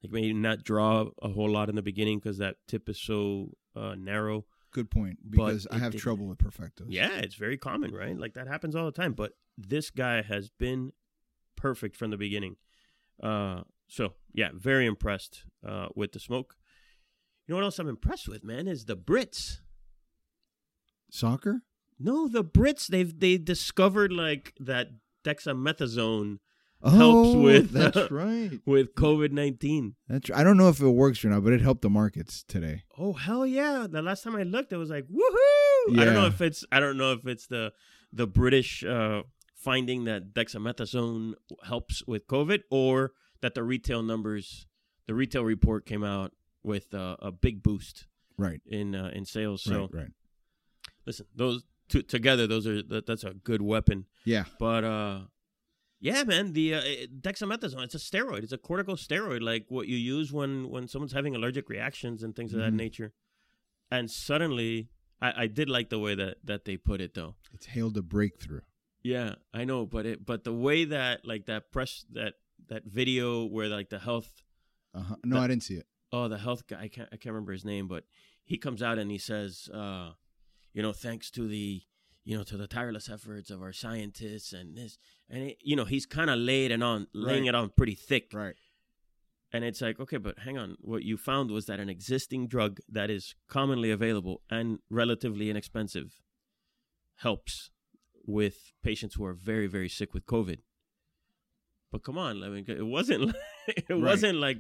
[0.04, 3.52] Like maybe not draw a whole lot in the beginning because that tip is so
[3.76, 4.46] uh, narrow.
[4.72, 5.20] Good point.
[5.24, 6.88] But Because I have didn't- trouble with perfectos.
[6.90, 8.18] Yeah, it's very common, right?
[8.18, 9.14] Like that happens all the time.
[9.14, 10.92] But this guy has been
[11.56, 12.58] perfect from the beginning.
[13.22, 16.56] Uh, so yeah, very impressed uh, with the smoke.
[17.48, 19.58] You know what else I'm impressed with, man, is the Brits.
[21.10, 21.62] Soccer?
[22.00, 24.88] No, the Brits they've they discovered like that
[25.24, 26.40] dexamethasone
[26.86, 28.60] Oh, Helps with- That's right.
[28.66, 29.96] with COVID nineteen.
[30.10, 30.30] That's.
[30.32, 32.84] I don't know if it works or not, but it helped the markets today.
[32.98, 33.88] Oh hell yeah!
[33.90, 36.00] The last time I looked, it was like woohoo!
[36.00, 37.72] I don't know if it's I don't know if it's the
[38.12, 39.24] the British uh,
[39.56, 41.34] finding that dexamethasone
[41.66, 44.68] helps with COVID or that the retail numbers,
[45.08, 48.62] the retail report came out with uh, a big boost Right.
[48.66, 49.64] in uh, in sales.
[49.64, 49.94] So right.
[49.94, 50.12] Right.
[51.06, 54.06] listen, those two together, those are that, that's a good weapon.
[54.26, 54.46] Yeah.
[54.60, 55.20] But uh
[56.10, 56.82] yeah, man, the uh,
[57.28, 58.44] dexamethasone, it's a steroid.
[58.46, 62.52] It's a corticosteroid like what you use when when someone's having allergic reactions and things
[62.54, 62.84] of that Mhm.
[62.86, 63.10] nature.
[63.96, 64.90] And suddenly
[65.22, 67.34] I, I did like the way that that they put it though.
[67.56, 68.62] It's hailed a breakthrough.
[69.14, 72.34] Yeah, I know, but it but the way that like that press that
[72.68, 74.30] that video where like the health
[74.96, 75.16] Uh-huh.
[75.24, 75.88] No, That- I didn't see it.
[76.12, 78.04] oh the health guy I can't I can't remember his name, but
[78.52, 80.12] he comes out and he says, uh,
[80.76, 81.82] you know, thanks to the
[82.26, 84.98] you know to the tireless efforts of our scientists and this
[85.30, 87.50] and it, you know he's kind of laid it on laying Right.
[87.50, 88.56] it on pretty thick, Right.
[89.52, 92.80] and it's like okay, but hang on, what you found was that an existing drug
[92.90, 96.22] that is commonly available and relatively inexpensive
[97.18, 97.70] helps
[98.26, 100.60] with patients who are very very sick with COVID.
[101.92, 103.36] But come on, I mean, it wasn't
[103.68, 104.00] it Right.
[104.02, 104.58] wasn't like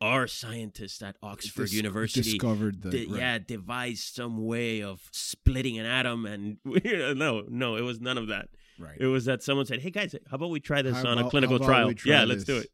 [0.00, 2.90] our scientists at Oxford Dis- University discovered the.
[2.90, 3.18] di- right.
[3.18, 8.28] yeah devised some way of splitting an atom and no no it was none of
[8.28, 8.96] that Right.
[8.98, 11.28] it was that someone said hey guys how about we try this How on a
[11.28, 12.70] clinical trial yeah let's do it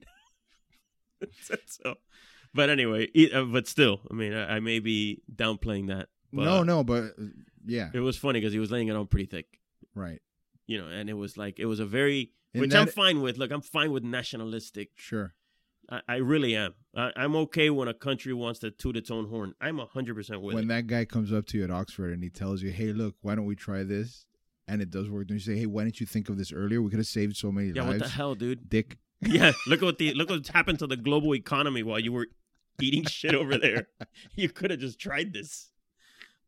[1.66, 1.94] so
[2.54, 6.62] but anyway uh, but still i mean I, I may be downplaying that but no,
[6.62, 7.24] no, but uh,
[7.66, 7.90] yeah.
[7.94, 9.46] it was funny because he was laying it on pretty thick
[9.94, 10.20] Right.
[10.66, 13.36] you know and it was like it was a very And which i'm fine with
[13.38, 15.34] look i'm fine with nationalistic Sure.
[15.90, 16.74] I, I really am.
[16.96, 19.54] I, I'm okay when a country wants to toot its own horn.
[19.60, 20.68] I'm hundred percent with when it.
[20.68, 23.34] that guy comes up to you at Oxford and he tells you, "Hey, look, why
[23.34, 24.24] don't we try this?"
[24.68, 26.82] and it does work, don't you say, "Hey, why didn't you think of this earlier?
[26.82, 28.68] We could have saved so many Yeah, lives." what the hell, dude?
[28.68, 28.98] Dick.
[29.22, 32.26] Yeah, look at what the look what's happened to the global economy while you were
[32.82, 33.88] eating shit over there.
[34.34, 35.70] You could have just tried this.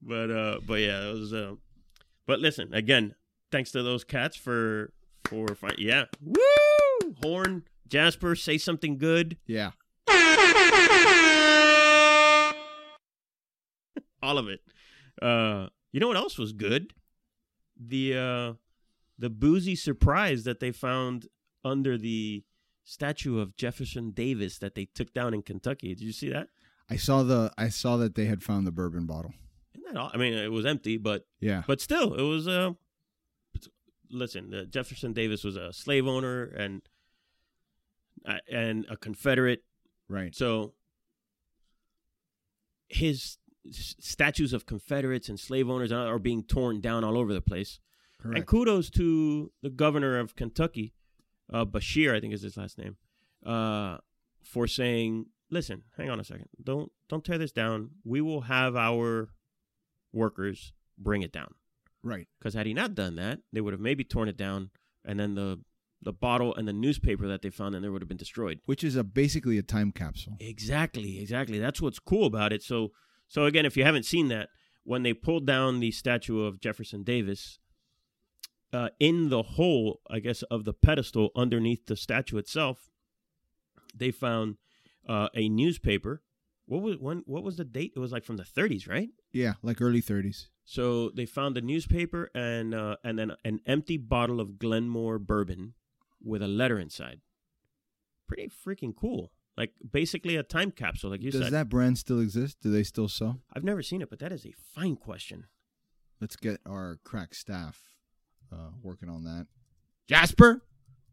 [0.03, 1.55] But uh but yeah, it was uh
[2.27, 3.15] but listen, again,
[3.51, 4.93] thanks to those cats for
[5.25, 6.05] for fi- yeah.
[6.23, 7.15] Woo!
[7.23, 9.37] Horn, Jasper, say something good.
[9.47, 9.71] Yeah.
[14.23, 14.61] All of it.
[15.23, 16.93] Uh you know what else was good?
[17.79, 18.53] The uh
[19.19, 21.27] the boozy surprise that they found
[21.65, 22.45] under the
[22.85, 25.89] statue of Jefferson Davis that they took down in Kentucky.
[25.95, 26.49] Did you see that?
[26.91, 27.53] I saw the.
[27.59, 29.35] I saw that they had found the bourbon bottle.
[29.75, 30.11] Isn't that?
[30.15, 31.63] I mean, it was empty, but Yeah.
[31.67, 32.73] but still, it was Uh,
[34.11, 36.81] listen, uh, Jefferson Davis was a slave owner and
[38.51, 39.65] and a Confederate.
[40.09, 40.35] Right.
[40.35, 40.75] So
[42.89, 43.39] his
[43.71, 47.81] statues of Confederates and slave owners are being torn down all over the place.
[48.25, 50.93] And kudos to the governor of Kentucky,
[51.53, 52.97] uh, Beshear, I think is his last name,
[53.47, 53.99] uh,
[54.43, 56.49] for saying, "Listen, hang on a second.
[56.63, 57.91] Don't don't tear this down.
[58.05, 59.31] We will have our
[60.13, 61.55] workers bring it down."
[62.03, 62.29] Right.
[62.39, 64.71] Because had he not done that, they would have maybe torn it down,
[65.05, 65.61] and then the
[66.03, 68.61] the bottle and the newspaper that they found in there would have been destroyed.
[68.67, 70.37] Which is a basically a time capsule.
[70.41, 71.59] Exactly, exactly.
[71.59, 72.63] That's what's cool about it.
[72.63, 72.93] So,
[73.27, 74.49] so again, if you haven't seen that,
[74.85, 77.59] when they pulled down the statue of Jefferson Davis,
[78.73, 82.91] uh, in the hole, I guess, of the pedestal underneath the statue itself,
[83.95, 84.57] they found
[85.09, 86.23] uh, a newspaper.
[86.67, 87.23] What was when?
[87.27, 87.93] What was the date?
[87.97, 89.09] It was like from the 30s, right?
[89.33, 90.49] Yeah, like early 30s.
[90.65, 95.73] So they found a newspaper and uh, and then an empty bottle of Glenmore bourbon
[96.23, 97.21] with a letter inside.
[98.27, 99.33] Pretty freaking cool.
[99.57, 101.53] Like basically a time capsule, like you Does said.
[101.53, 102.59] that brand still exist?
[102.63, 103.41] Do they still sell?
[103.53, 105.47] I've never seen it, but that is a fine question.
[106.21, 107.81] Let's get our crack staff
[108.53, 109.47] uh, working on that.
[110.09, 110.63] Jasper,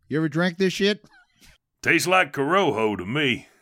[0.08, 1.04] you ever drank this shit?
[1.82, 3.48] Tastes like Corojo to me.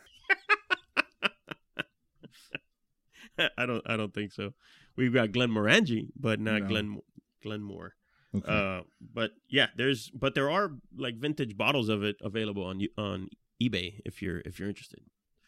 [3.58, 4.52] I don't I don't think so.
[4.96, 6.68] we've got Glenmorangie, but not No.
[6.68, 7.00] Glen
[7.42, 7.94] Glenmore.
[8.34, 8.52] Okay.
[8.52, 13.28] Uh, but yeah, there's but there are like vintage bottles of it available on on
[13.62, 15.00] eBay if you're if you're interested.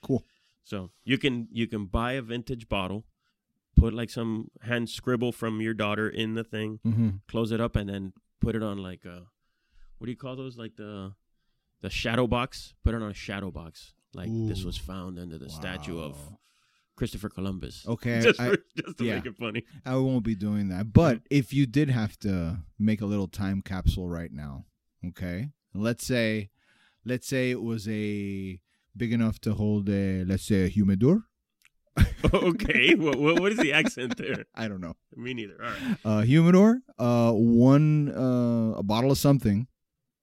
[0.03, 0.25] cool.
[0.65, 3.05] So you can you can buy a vintage bottle,
[3.77, 7.09] put like some hand scribble from your daughter in the thing, Mm-hmm.
[7.29, 9.27] close it up, and then put it on like a
[9.99, 10.57] what do you call those?
[10.57, 11.15] Like the
[11.83, 12.75] the shadow box.
[12.85, 13.95] Put it on a shadow box.
[14.15, 16.39] Like this was found under the statue of Wow.
[16.97, 17.85] Christopher Columbus.
[17.87, 19.17] Okay, just I- for, just to yeah.
[19.17, 19.65] make it funny.
[19.85, 20.93] I won't be doing that.
[20.93, 24.65] But if you did have to make a little time capsule right now,
[25.09, 25.51] okay?
[25.75, 26.51] Let's say
[27.05, 28.61] let's say it was a
[28.97, 31.25] big enough to hold a let's say a humidor.
[32.35, 34.45] okay, what, what what is the accent there?
[34.55, 34.95] I don't know.
[35.15, 35.63] Me neither.
[35.63, 35.97] All right.
[36.05, 39.67] Uh humidor, uh one uh a bottle of something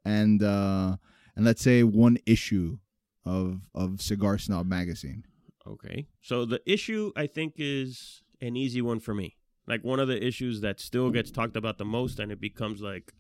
[0.06, 0.98] and uh
[1.36, 2.78] and let's say one issue
[3.26, 5.24] of of Cigar Snob magazine.
[5.68, 6.08] Okay.
[6.22, 9.38] So the issue I think is an easy one for me.
[9.68, 12.82] Like one of the issues that still gets talked about the most and it becomes
[12.82, 13.14] like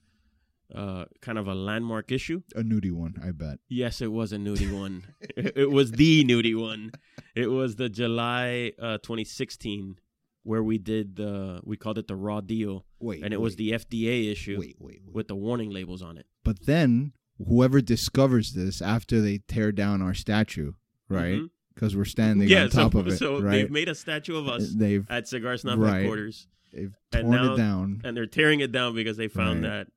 [0.76, 2.42] uh kind of a landmark issue.
[2.56, 3.60] A nudie one, I bet.
[3.70, 5.04] Yes, it was a nudie one.
[5.38, 6.92] it, was the nudie one.
[7.36, 9.98] It was the July uh 2016
[10.44, 13.24] where we did the we called it the raw deal Wait.
[13.24, 15.14] and it was the FDA issue wait, wait, wait.
[15.16, 16.26] with the warning labels on it.
[16.44, 17.14] But then
[17.48, 20.74] whoever discovers this after they tear down our statue,
[21.08, 21.40] right?
[21.40, 21.50] Mhm.
[21.74, 23.52] Because we're standing Yeah, on top so, of it, so right?
[23.52, 26.00] they've made a statue of us They've at Cigar Snob Right.
[26.02, 28.02] headquarters they've torn now- it down.
[28.04, 29.70] and they're tearing it down because they found Right.
[29.70, 29.88] that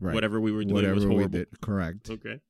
[0.00, 0.14] Right.
[0.14, 1.44] whatever we were doing Whatever was we horrible.
[1.62, 2.10] correct.
[2.10, 2.40] Okay.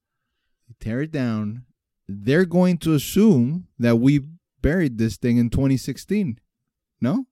[0.80, 1.64] Tear it down.
[2.08, 4.20] They're going to assume that we
[4.62, 6.38] buried this thing in 2016.
[7.00, 7.26] No?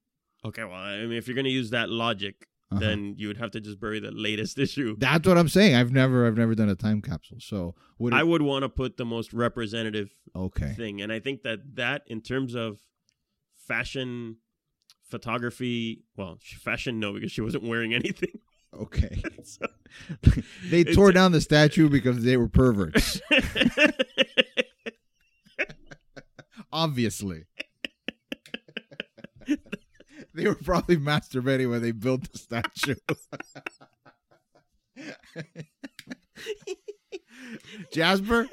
[0.45, 2.81] Okay, well, I mean, if you're gonna use that logic, Uh-huh.
[2.81, 4.97] then you would have to just bury the latest issue.
[4.99, 5.75] that's what I'm saying.
[5.75, 7.39] I've never, I've never done a time capsule.
[7.41, 10.73] So would it, I would want to put the most representative okay.
[10.75, 12.79] thing, and I think that that, in terms of
[13.57, 14.37] fashion
[15.09, 18.39] photography, well, fashion no, because she wasn't wearing anything.
[18.79, 19.23] Okay.
[19.45, 19.67] So-
[20.71, 23.21] They tore down the statue because they were perverts.
[26.73, 27.45] Obviously.
[30.35, 32.97] they were probably masturbating when they built the statue.
[37.93, 38.49] Jasper?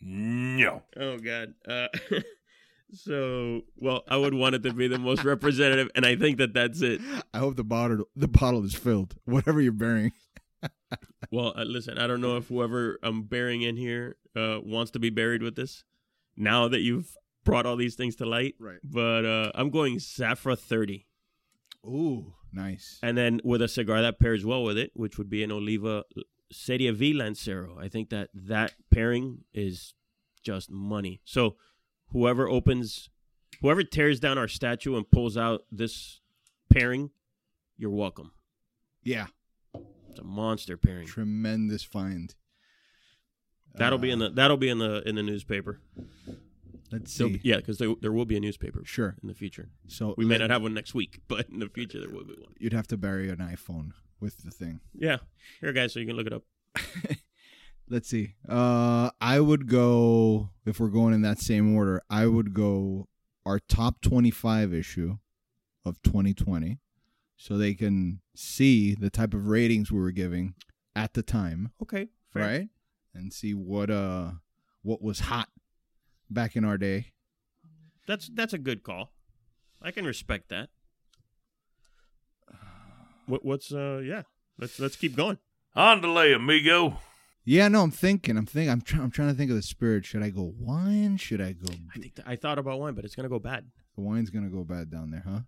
[0.00, 0.82] No.
[0.96, 1.54] oh God.
[1.68, 1.86] Uh,
[2.92, 6.52] so, well, I would want it to be the most representative, and I think that
[6.52, 7.00] that's it.
[7.32, 9.14] I hope the bottle the bottle is filled.
[9.24, 10.12] Whatever you're bearing.
[11.30, 14.98] Well, uh, listen, I don't know if whoever I'm burying in here uh, wants to
[14.98, 15.84] be buried with this.
[16.36, 18.78] Now that you've brought all these things to light, Right.
[18.82, 21.06] but uh, I'm going Zafra 30,
[21.86, 22.98] Ooh, nice.
[23.02, 26.04] and then with a cigar that pairs well with it, which would be an Oliva
[26.50, 27.78] Serie V Lancero.
[27.78, 29.94] I think that that pairing is
[30.42, 31.20] just money.
[31.24, 31.56] So
[32.10, 33.08] whoever opens,
[33.60, 36.20] whoever tears down our statue and pulls out this
[36.70, 37.10] pairing,
[37.76, 38.32] you're welcome.
[39.02, 39.26] Yeah.
[40.10, 41.06] It's a monster pairing.
[41.08, 42.34] Tremendous find.
[43.76, 45.80] That'll be in Uh, the that'll be in the in the newspaper.
[47.00, 47.28] Let's see.
[47.34, 49.16] be- yeah, because there, there will be a newspaper Sure.
[49.22, 49.68] in the future.
[49.88, 52.34] So We may not have one next week, but in the future there will be
[52.34, 52.54] one.
[52.58, 54.80] you'd have to bury an iPhone with the thing.
[54.94, 55.18] Yeah,
[55.60, 56.44] here, guys, so you can look it up.
[57.88, 58.34] Let's see.
[58.48, 62.02] Uh, I would go if we're going in that same order.
[62.08, 63.08] I would go
[63.44, 65.18] our top twenty-five issue
[65.84, 66.78] of 2020,
[67.36, 70.54] so they can see the type of ratings we were giving
[70.96, 72.68] at the time, Okay, right?
[73.14, 74.30] And see what uh
[74.80, 75.48] what was hot
[76.30, 77.12] back in our day.
[78.06, 79.12] That's that's a good call.
[79.82, 80.68] I can respect that.
[83.26, 84.22] What what's uh yeah?
[84.58, 85.38] Let's let's keep going.
[85.74, 86.98] On delay, amigo.
[87.46, 88.36] Yeah, no, I'm thinking.
[88.38, 88.70] I'm thinking.
[88.70, 89.02] I'm trying.
[89.02, 90.04] I'm trying to think of the spirit.
[90.04, 91.16] Should I go wine?
[91.16, 91.72] Should I go?
[91.94, 93.66] I think that, I thought about wine, but it's gonna go bad.
[93.96, 95.40] The wine's gonna go bad down there, huh?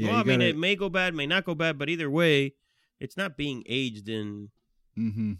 [0.00, 2.54] well, I mean, gotta- it may go bad, may not go bad, but either way,
[3.00, 4.50] it's not being aged in.
[4.98, 5.34] Mm-hmm.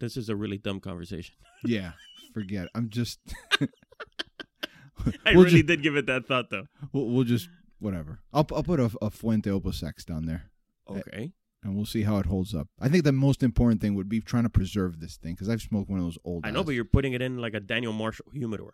[0.00, 1.34] This is a really dumb conversation.
[1.62, 1.92] Yeah,
[2.32, 2.68] forget.
[2.74, 3.18] I'm just.
[5.24, 6.66] I We'll really ju- did give it that thought, though.
[6.92, 7.48] We'll, we'll just
[7.78, 8.20] whatever.
[8.32, 10.50] I'll I'll put a, a Fuente Opus X down there,
[10.88, 11.32] Okay.
[11.62, 12.68] and we'll see how it holds up.
[12.80, 15.62] I think the most important thing would be trying to preserve this thing because I've
[15.62, 16.44] smoked one of those old.
[16.46, 18.72] I know, ass- but you're putting it in like a Daniel Marshall humidor.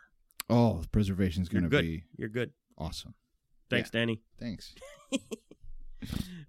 [0.50, 1.82] oh, preservation's You're gonna good.
[1.82, 2.50] be You're good.
[2.76, 3.14] awesome.
[3.70, 4.20] Thanks, Danny.
[4.38, 4.74] Thanks.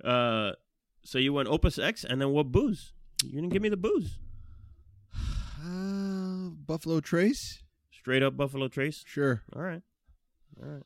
[0.04, 0.52] Uh,
[1.04, 2.94] so you went Opus X, and then what booze?
[3.24, 4.18] You didn't give me the booze.
[5.60, 7.64] Uh, Buffalo Trace.
[8.08, 9.04] Straight up Buffalo Trace.
[9.06, 9.44] Sure.
[9.54, 9.82] All right.
[10.64, 10.84] All right.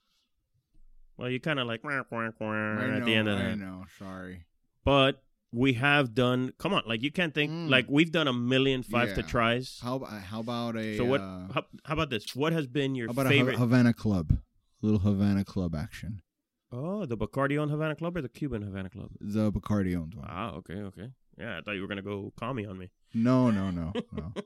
[1.18, 3.46] Well, you kind of like wah, wah, wah, I at know, the end of that.
[3.46, 3.86] I know.
[4.00, 4.46] Sorry.
[4.84, 6.52] But we have done.
[6.58, 7.52] Come on, like you can't think.
[7.52, 7.70] Mm.
[7.70, 9.80] Like we've done a million five to tries.
[9.84, 11.22] How about how about a so what?
[11.22, 12.36] uh, how, how about this?
[12.36, 13.58] What has been your about favorite?
[13.58, 14.32] a Havana Club?
[14.32, 16.24] A little Havana Club action.
[16.72, 19.12] Oh, the Bacardi owned Havana Club or the Cuban Havana Club?
[19.20, 20.26] The Bacardi owned one.
[20.28, 21.10] Ah, okay, okay.
[21.38, 22.90] Yeah, I thought you were gonna go call me on me.
[23.14, 24.34] No, no, no, no.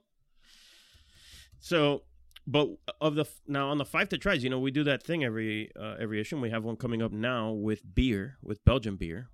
[1.62, 2.04] So,
[2.48, 2.70] but
[3.02, 5.72] of the now on the five to tries, you know, we do that thing every
[5.76, 6.36] uh, every issue.
[6.36, 9.30] and We have one coming up now with beer, with Belgian beer.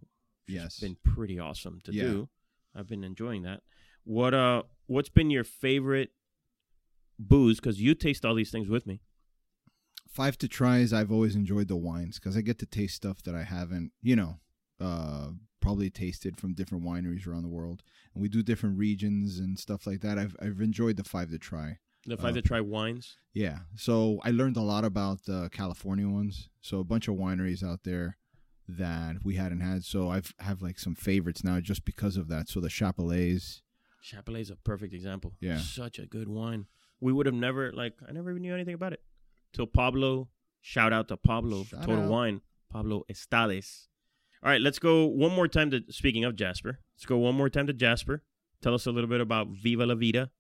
[0.48, 0.80] Yes.
[0.80, 2.04] been pretty awesome to Yeah.
[2.04, 2.30] do.
[2.76, 3.62] I've been enjoying that.
[4.04, 6.12] What uh, what's been your favorite
[7.20, 7.60] booze?
[7.60, 9.02] Because you taste all these things with me.
[10.10, 10.92] Five to tries.
[10.92, 14.16] I've always enjoyed the wines because I get to taste stuff that I haven't, you
[14.16, 14.40] know,
[14.80, 15.30] uh,
[15.62, 17.82] probably tasted from different wineries around the world,
[18.14, 20.18] and we do different regions and stuff like that.
[20.18, 21.78] I've I've enjoyed the five to try.
[22.06, 23.18] The five Uh, to try wines.
[23.34, 23.60] Yeah.
[23.76, 26.50] So I learned a lot about the California ones.
[26.62, 28.18] So a bunch of wineries out there
[28.68, 29.84] that we hadn't had.
[29.84, 32.50] So I've have like some favorites now just because of that.
[32.50, 33.62] So the Chappellets.
[34.04, 35.34] Chappellet is a perfect example.
[35.40, 35.60] Yeah.
[35.60, 36.66] such a good wine.
[37.00, 39.02] We would have never like I never even knew anything about it
[39.54, 40.30] till Pablo.
[40.62, 42.10] Shout out to Pablo Shout Total out.
[42.10, 42.42] Wine.
[42.70, 43.90] Pablo Estades.
[44.44, 46.80] All right, let's go one more time to speaking of Jasper.
[46.96, 48.24] Let's go one more time to Jasper.
[48.62, 50.32] Tell us a little bit about Viva la Vida.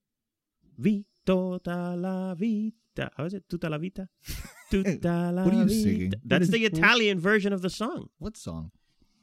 [0.78, 3.10] Vi tota la vita.
[3.18, 3.44] How is it?
[3.50, 4.08] Tutta la vita?
[4.72, 5.82] Tutta la What are you vita.
[5.84, 6.14] singing?
[6.26, 8.10] That's is- the Italian version of the song.
[8.20, 8.72] What song?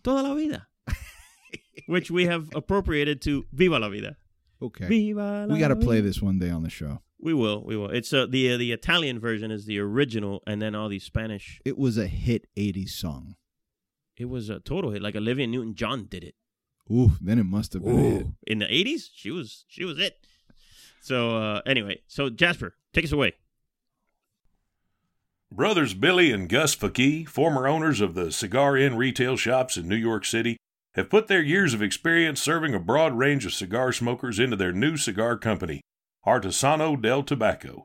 [0.03, 0.67] Toda la vida.
[1.87, 4.17] Which we have appropriated to Viva la Vida.
[4.61, 4.87] Okay.
[4.87, 7.01] Viva la we got to play this one day on the show.
[7.21, 7.65] We will.
[7.65, 7.91] We will.
[7.91, 11.61] It's uh, the uh, the Italian version is the original, and then all these Spanish.
[11.65, 13.37] It was a hit 80s song.
[14.17, 15.03] It was a total hit.
[15.03, 16.35] Like Olivia Newton John did it.
[16.91, 18.27] Ooh, then it must have been it.
[18.47, 19.11] in the eighties.
[19.15, 20.15] She was she was it.
[21.01, 23.35] So uh, anyway, so Jasper, take us away.
[25.51, 29.97] Brothers Billy and Gus Fakih, former owners of the Cigar Inn retail shops in New
[29.97, 30.59] York City,
[30.95, 34.73] have put their years of experience serving a broad range of cigar smokers into their
[34.73, 35.81] new cigar company,
[36.27, 37.85] Artesano del Tabaco.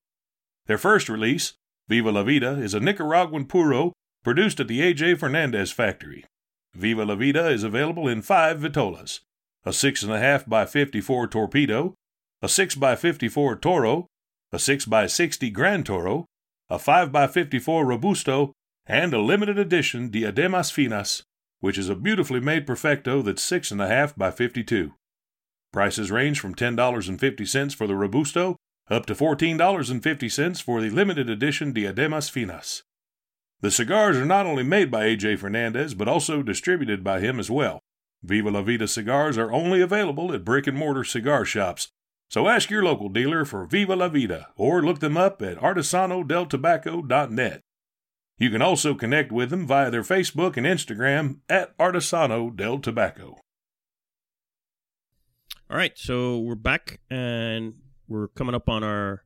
[0.65, 1.53] Their first release,
[1.87, 3.93] Viva la Vida, is a Nicaraguan puro
[4.23, 5.15] produced at the A.J.
[5.15, 6.25] Fernandez factory.
[6.73, 9.19] Viva la Vida is available in five vitolas
[9.65, 11.93] a 6.5 by 54 Torpedo,
[12.43, 14.07] a 6 by 54 Toro,
[14.51, 16.25] a 6 by 60 Grand Toro,
[16.69, 18.51] a 5x54 Robusto,
[18.85, 21.23] and a limited edition Diademas Finas,
[21.61, 24.91] which is a beautifully made Perfecto that's 6.5 by 52.
[25.71, 28.57] Prices range from $10.50 for the Robusto
[28.89, 32.81] up to $14.50 for the limited edition Diademas Finas.
[33.61, 35.37] The cigars are not only made by A.J.
[35.37, 37.79] Fernandez, but also distributed by him as well.
[38.21, 41.87] Viva La Vida cigars are only available at brick and mortar cigar shops,
[42.29, 47.61] so ask your local dealer for Viva La Vida or look them up at artesanodeltabaco.net.
[48.37, 53.35] You can also connect with them via their Facebook and Instagram at Artesano del Tabaco.
[55.69, 57.75] All right, so we're back and
[58.07, 59.23] we're coming up on our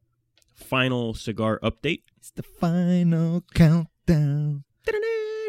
[0.56, 2.04] final cigar update.
[2.18, 4.64] It's the final countdown.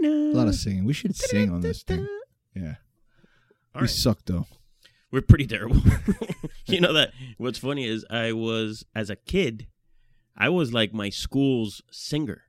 [0.02, 0.84] A lot of singing.
[0.84, 2.06] We should sing on this thing.
[2.54, 2.76] Yeah.
[3.74, 3.90] All we right.
[3.90, 4.46] suck though.
[5.10, 5.80] We're pretty terrible.
[6.66, 9.66] you know that what's funny is I was as a kid,
[10.36, 12.42] I was like my school's singer.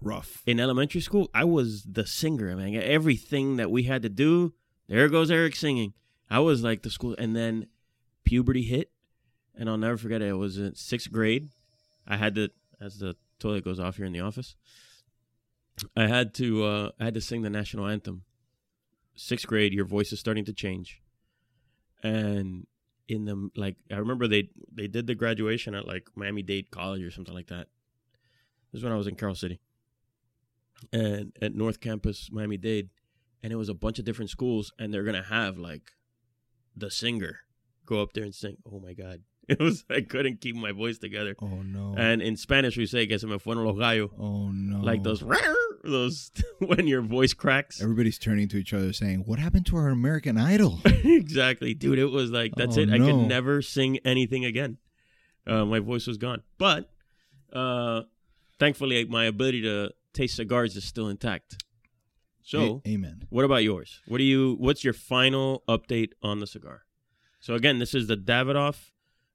[0.00, 0.42] Rough.
[0.46, 2.50] in elementary school, I was the singer.
[2.50, 4.52] I mean, everything that we had to do,
[4.88, 5.94] there goes Eric singing.
[6.28, 7.66] I was like the school, and then
[8.24, 8.90] puberty hit,
[9.54, 10.28] and I'll never forget it.
[10.28, 11.50] It was in sixth grade.
[12.06, 12.48] I had to,
[12.80, 14.56] as the toilet goes off here in the office,
[15.96, 18.24] I had to, uh, I had to sing the national anthem.
[19.14, 21.02] Sixth grade, your voice is starting to change,
[22.02, 22.66] and
[23.08, 27.02] in the like, I remember they they did the graduation at like Miami Dade College
[27.02, 27.68] or something like that.
[28.72, 29.60] This is when I was in Carol City
[30.92, 32.88] and at North Campus, Miami Dade,
[33.42, 35.92] and it was a bunch of different schools, and they're gonna have like
[36.76, 37.40] the singer
[37.86, 38.56] go up there and sing.
[38.70, 41.34] Oh my god, it was I couldn't keep my voice together.
[41.40, 41.94] Oh no.
[41.96, 44.80] And in Spanish, we say "que se me fueron los gallos," oh no.
[44.80, 45.22] like those
[45.84, 47.82] those when your voice cracks.
[47.82, 51.98] Everybody's turning to each other saying, "What happened to our American Idol?" exactly, dude.
[51.98, 52.90] It was like that's Oh, it.
[52.90, 54.78] I could never sing anything again.
[55.46, 56.88] Uh, my voice was gone, but
[57.52, 58.02] uh,
[58.58, 61.62] thankfully, my ability to taste cigars is still intact.
[62.44, 62.82] So.
[62.86, 63.26] A- amen.
[63.30, 64.00] What about yours?
[64.06, 64.56] What do you?
[64.58, 66.82] What's your final update on the cigar?
[67.40, 68.90] So again, this is the Davidoff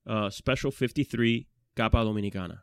[0.06, 2.60] uh, Special Fifty Three Capa Dominicana.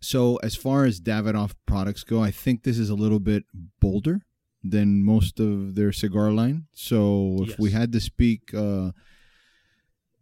[0.00, 3.44] So as far as Davidoff products go, I think this is a little bit
[3.80, 4.20] bolder
[4.62, 6.66] than most of their cigar line.
[6.72, 8.92] So if we had to speak uh,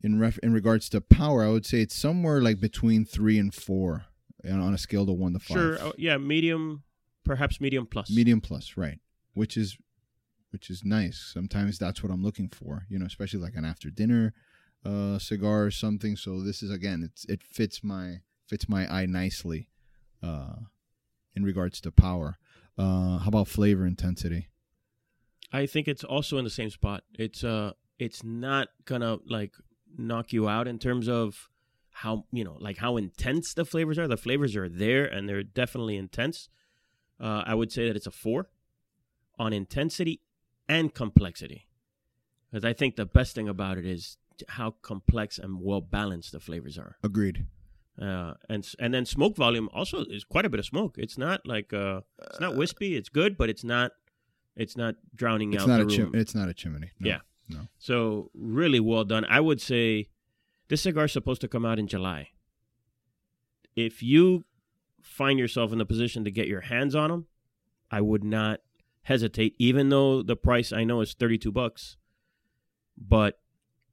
[0.03, 3.53] in ref- in regards to power, I would say it's somewhere like between three and
[3.53, 4.07] four,
[4.43, 5.57] and on a scale of one to five.
[5.57, 6.85] Sure, uh, yeah, medium,
[7.25, 8.11] perhaps medium plus.
[8.11, 9.01] medium plus, right?
[9.33, 9.77] Which is
[10.51, 11.31] which is nice.
[11.33, 14.35] Sometimes that's what I'm looking for, you know, especially like an after dinner
[14.85, 16.17] uh, cigar or something.
[16.17, 19.69] So this is again, it's it fits my fits my eye nicely.
[20.23, 20.57] Uh,
[21.35, 22.39] in regards to power.
[22.79, 24.49] Uh, how about flavor intensity?
[25.53, 27.05] I think it's also in the same spot.
[27.13, 29.53] It's uh it's not gonna like
[29.97, 31.51] knock you out in terms of
[31.91, 34.09] how you know like how intense the flavors are.
[34.09, 36.49] The flavors are there and they're definitely intense.
[37.21, 38.49] Uh, I would say that it's a four
[39.39, 40.21] on intensity
[40.69, 41.69] and complexity,
[42.51, 44.17] because I think the best thing about it is
[44.49, 46.97] how complex and well balanced the flavors are.
[47.05, 47.47] Agreed.
[48.01, 50.97] Uh, and and then smoke volume also is quite a bit of smoke.
[50.99, 52.97] It's not like uh, it's not wispy.
[52.97, 53.93] It's good, but it's not
[54.57, 56.13] it's not drowning It's out not the a room.
[56.13, 56.91] chim- It's not a chimney.
[56.99, 57.09] No.
[57.11, 57.19] Yeah.
[57.49, 57.69] No.
[57.79, 59.25] So really well done.
[59.27, 60.09] I would say
[60.69, 62.31] this cigar is supposed to come out in July.
[63.77, 64.45] If you
[65.03, 67.27] find yourself in the position to get your hands on them,
[67.91, 68.61] I would not
[69.03, 71.97] hesitate, even though the price I know is thirty-two bucks.
[72.97, 73.39] But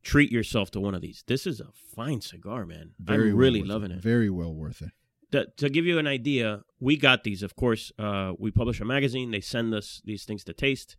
[0.04, 1.24] treat yourself to one of these.
[1.28, 2.92] This is a fine cigar, man.
[3.00, 3.98] Very I'm really worth loving it.
[3.98, 4.04] it.
[4.04, 4.92] Very well worth it.
[5.32, 7.42] To, to give you an idea, we got these.
[7.42, 9.32] Of course, uh, we publish a magazine.
[9.32, 10.98] They send us these things to taste.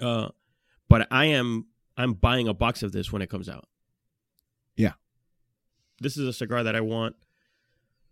[0.00, 0.28] Uh,
[0.88, 1.66] but I am
[1.96, 3.68] I'm buying a box of this when it comes out.
[4.76, 4.92] Yeah.
[6.00, 7.16] This is a cigar that I want.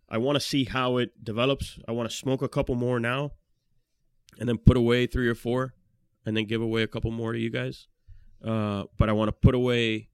[0.08, 1.78] I want to see how it develops.
[1.88, 3.32] I want to smoke a couple more now,
[4.38, 5.74] and then put away three or four,
[6.24, 7.88] and then give away a couple more to you guys.
[8.44, 10.08] Uh, but I want to put away,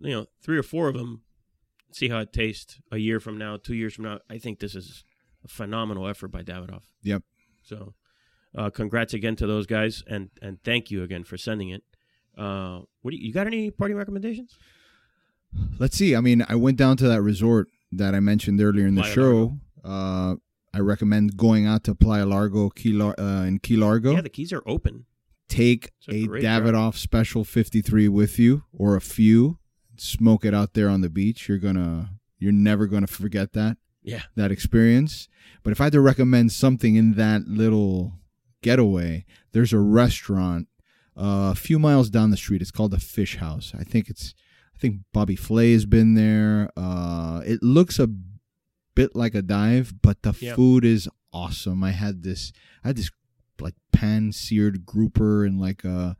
[0.00, 1.22] you know, three or four of them,
[1.92, 4.18] see how it tastes a year from now, two years from now.
[4.28, 5.04] I think this is
[5.44, 6.82] a phenomenal effort by Davidoff.
[7.02, 7.22] Yep.
[7.62, 7.94] So,
[8.56, 11.82] uh, congrats again to those guys, and and thank you again for sending it.
[12.36, 13.46] Uh, what do you, you got?
[13.46, 14.56] Any party recommendations?
[15.78, 16.16] Let's see.
[16.16, 19.14] I mean, I went down to that resort that I mentioned earlier in the Playa
[19.14, 19.58] show.
[19.84, 20.36] Uh,
[20.72, 24.12] I recommend going out to Playa Largo, Key Lar- uh, in Key Largo.
[24.14, 25.06] Yeah, the keys are open.
[25.48, 29.58] Take a a Davidoff Special 53 with you, or a few.
[29.96, 31.48] Smoke it out there on the beach.
[31.48, 35.28] You're gonna, you're never gonna forget that Yeah, that experience.
[35.62, 38.14] But if I had to recommend something in that little
[38.62, 40.68] getaway, there's a restaurant
[41.16, 42.60] uh, a few miles down the street.
[42.62, 43.72] It's called the Fish House.
[43.78, 44.34] I think it's
[44.74, 46.70] I think Bobby Flay has been there.
[46.76, 48.08] Uh, it looks a
[48.96, 50.56] bit like a dive, but the Yep.
[50.56, 51.84] food is awesome.
[51.84, 53.10] I had this I had this
[53.60, 56.16] like pan seared grouper and like a,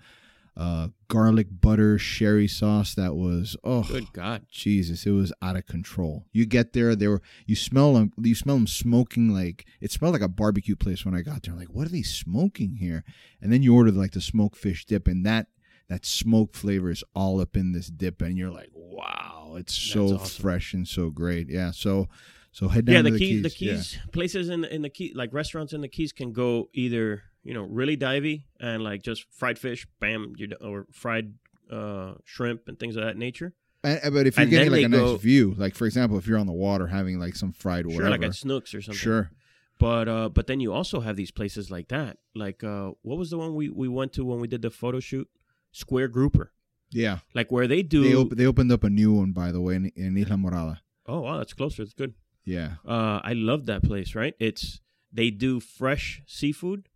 [0.57, 4.47] a garlic butter sherry sauce that was oh good God.
[4.51, 6.27] Jesus, it was out of control.
[6.33, 10.13] You get there, they were you smell them, you smell them smoking like it smelled
[10.13, 11.53] like a barbecue place when I got there.
[11.53, 13.05] I'm like, what are they smoking here?
[13.41, 15.49] And then you order like the smoked fish dip, and that
[15.89, 20.15] that smoke flavor is all up in this dip, and you're like, wow, it's so
[20.15, 20.43] awesome.
[20.43, 21.49] fresh and so great.
[21.49, 22.09] Yeah, so
[22.55, 23.73] so head down Yeah, to the, the keys, the Yeah.
[23.75, 27.53] keys, places in in the key, like restaurants in the keys, can go either you
[27.57, 31.35] know really divey and like just fried fish, bam, you or fried
[31.71, 33.51] uh, shrimp and things of that nature.
[33.83, 36.27] And- but if you're and getting like a they nice view, like for example, if
[36.27, 38.99] you're on the water having like some fried Sure, whatever, like at Snooks or something.
[38.99, 39.31] sure,
[39.79, 42.17] But uh, but then you also have these places like that.
[42.35, 45.01] Like uh, what was the one we, we went to when we did the photo
[45.01, 45.29] shoot?
[45.73, 46.53] Square Grouper.
[46.93, 47.19] yeah.
[47.35, 48.03] Like where they do.
[48.05, 50.79] They op- they opened up a new one by the way in, in Islamorada.
[51.07, 51.83] oh wow, that's closer.
[51.83, 52.15] It's good.
[52.45, 52.75] Yeah.
[52.87, 54.15] Uh, I love that place.
[54.15, 54.35] Right?
[54.39, 54.81] It's
[55.13, 56.89] they do fresh seafood,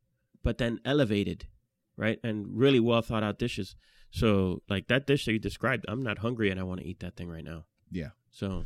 [0.43, 1.47] but then elevated,
[1.97, 2.19] right?
[2.23, 3.77] And really well thought out dishes.
[4.11, 7.01] So like that dish that you described, I'm not hungry and I want to eat
[7.01, 7.65] that thing right now.
[7.91, 8.11] Yeah.
[8.31, 8.65] So,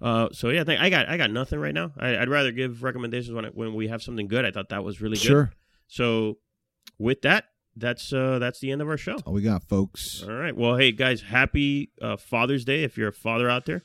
[0.00, 1.92] uh, so yeah, I think I got I got nothing right now.
[1.98, 4.44] I, I'd rather give recommendations when I, when we have something good.
[4.44, 5.22] I thought that was really good.
[5.22, 5.52] Sure.
[5.86, 6.38] So,
[6.98, 7.44] with that,
[7.76, 9.16] that's uh that's the end of our show.
[9.24, 10.22] All we got, folks.
[10.22, 10.56] All right.
[10.56, 13.82] Well, hey guys, happy uh, Father's Day if you're a father out there,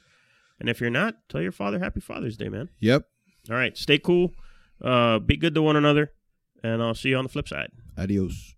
[0.64, 2.70] and if you're not, tell your father Happy Father's Day, man.
[2.80, 3.06] Yep.
[3.50, 3.78] All right.
[3.78, 4.32] Stay cool.
[4.82, 6.14] Uh, be good to one another,
[6.64, 7.72] and I'll see you on the flip side.
[7.98, 8.56] Adios.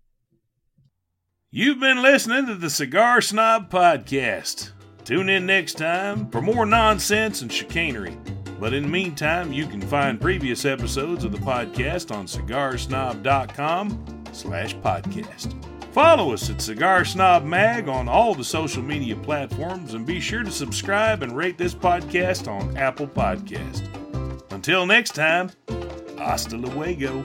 [1.50, 4.70] You've been listening to the Cigar Snob Podcast.
[5.04, 8.16] Tune in next time for more nonsense and chicanery.
[8.60, 14.76] But in the meantime, you can find previous episodes of the podcast on cigarsnob.com slash
[14.76, 15.75] podcast.
[15.96, 20.42] Follow us at Cigar Snob Mag on all the social media platforms and be sure
[20.42, 23.82] to subscribe and rate this podcast on Apple Podcast.
[24.52, 25.50] Until next time,
[26.18, 27.22] hasta luego.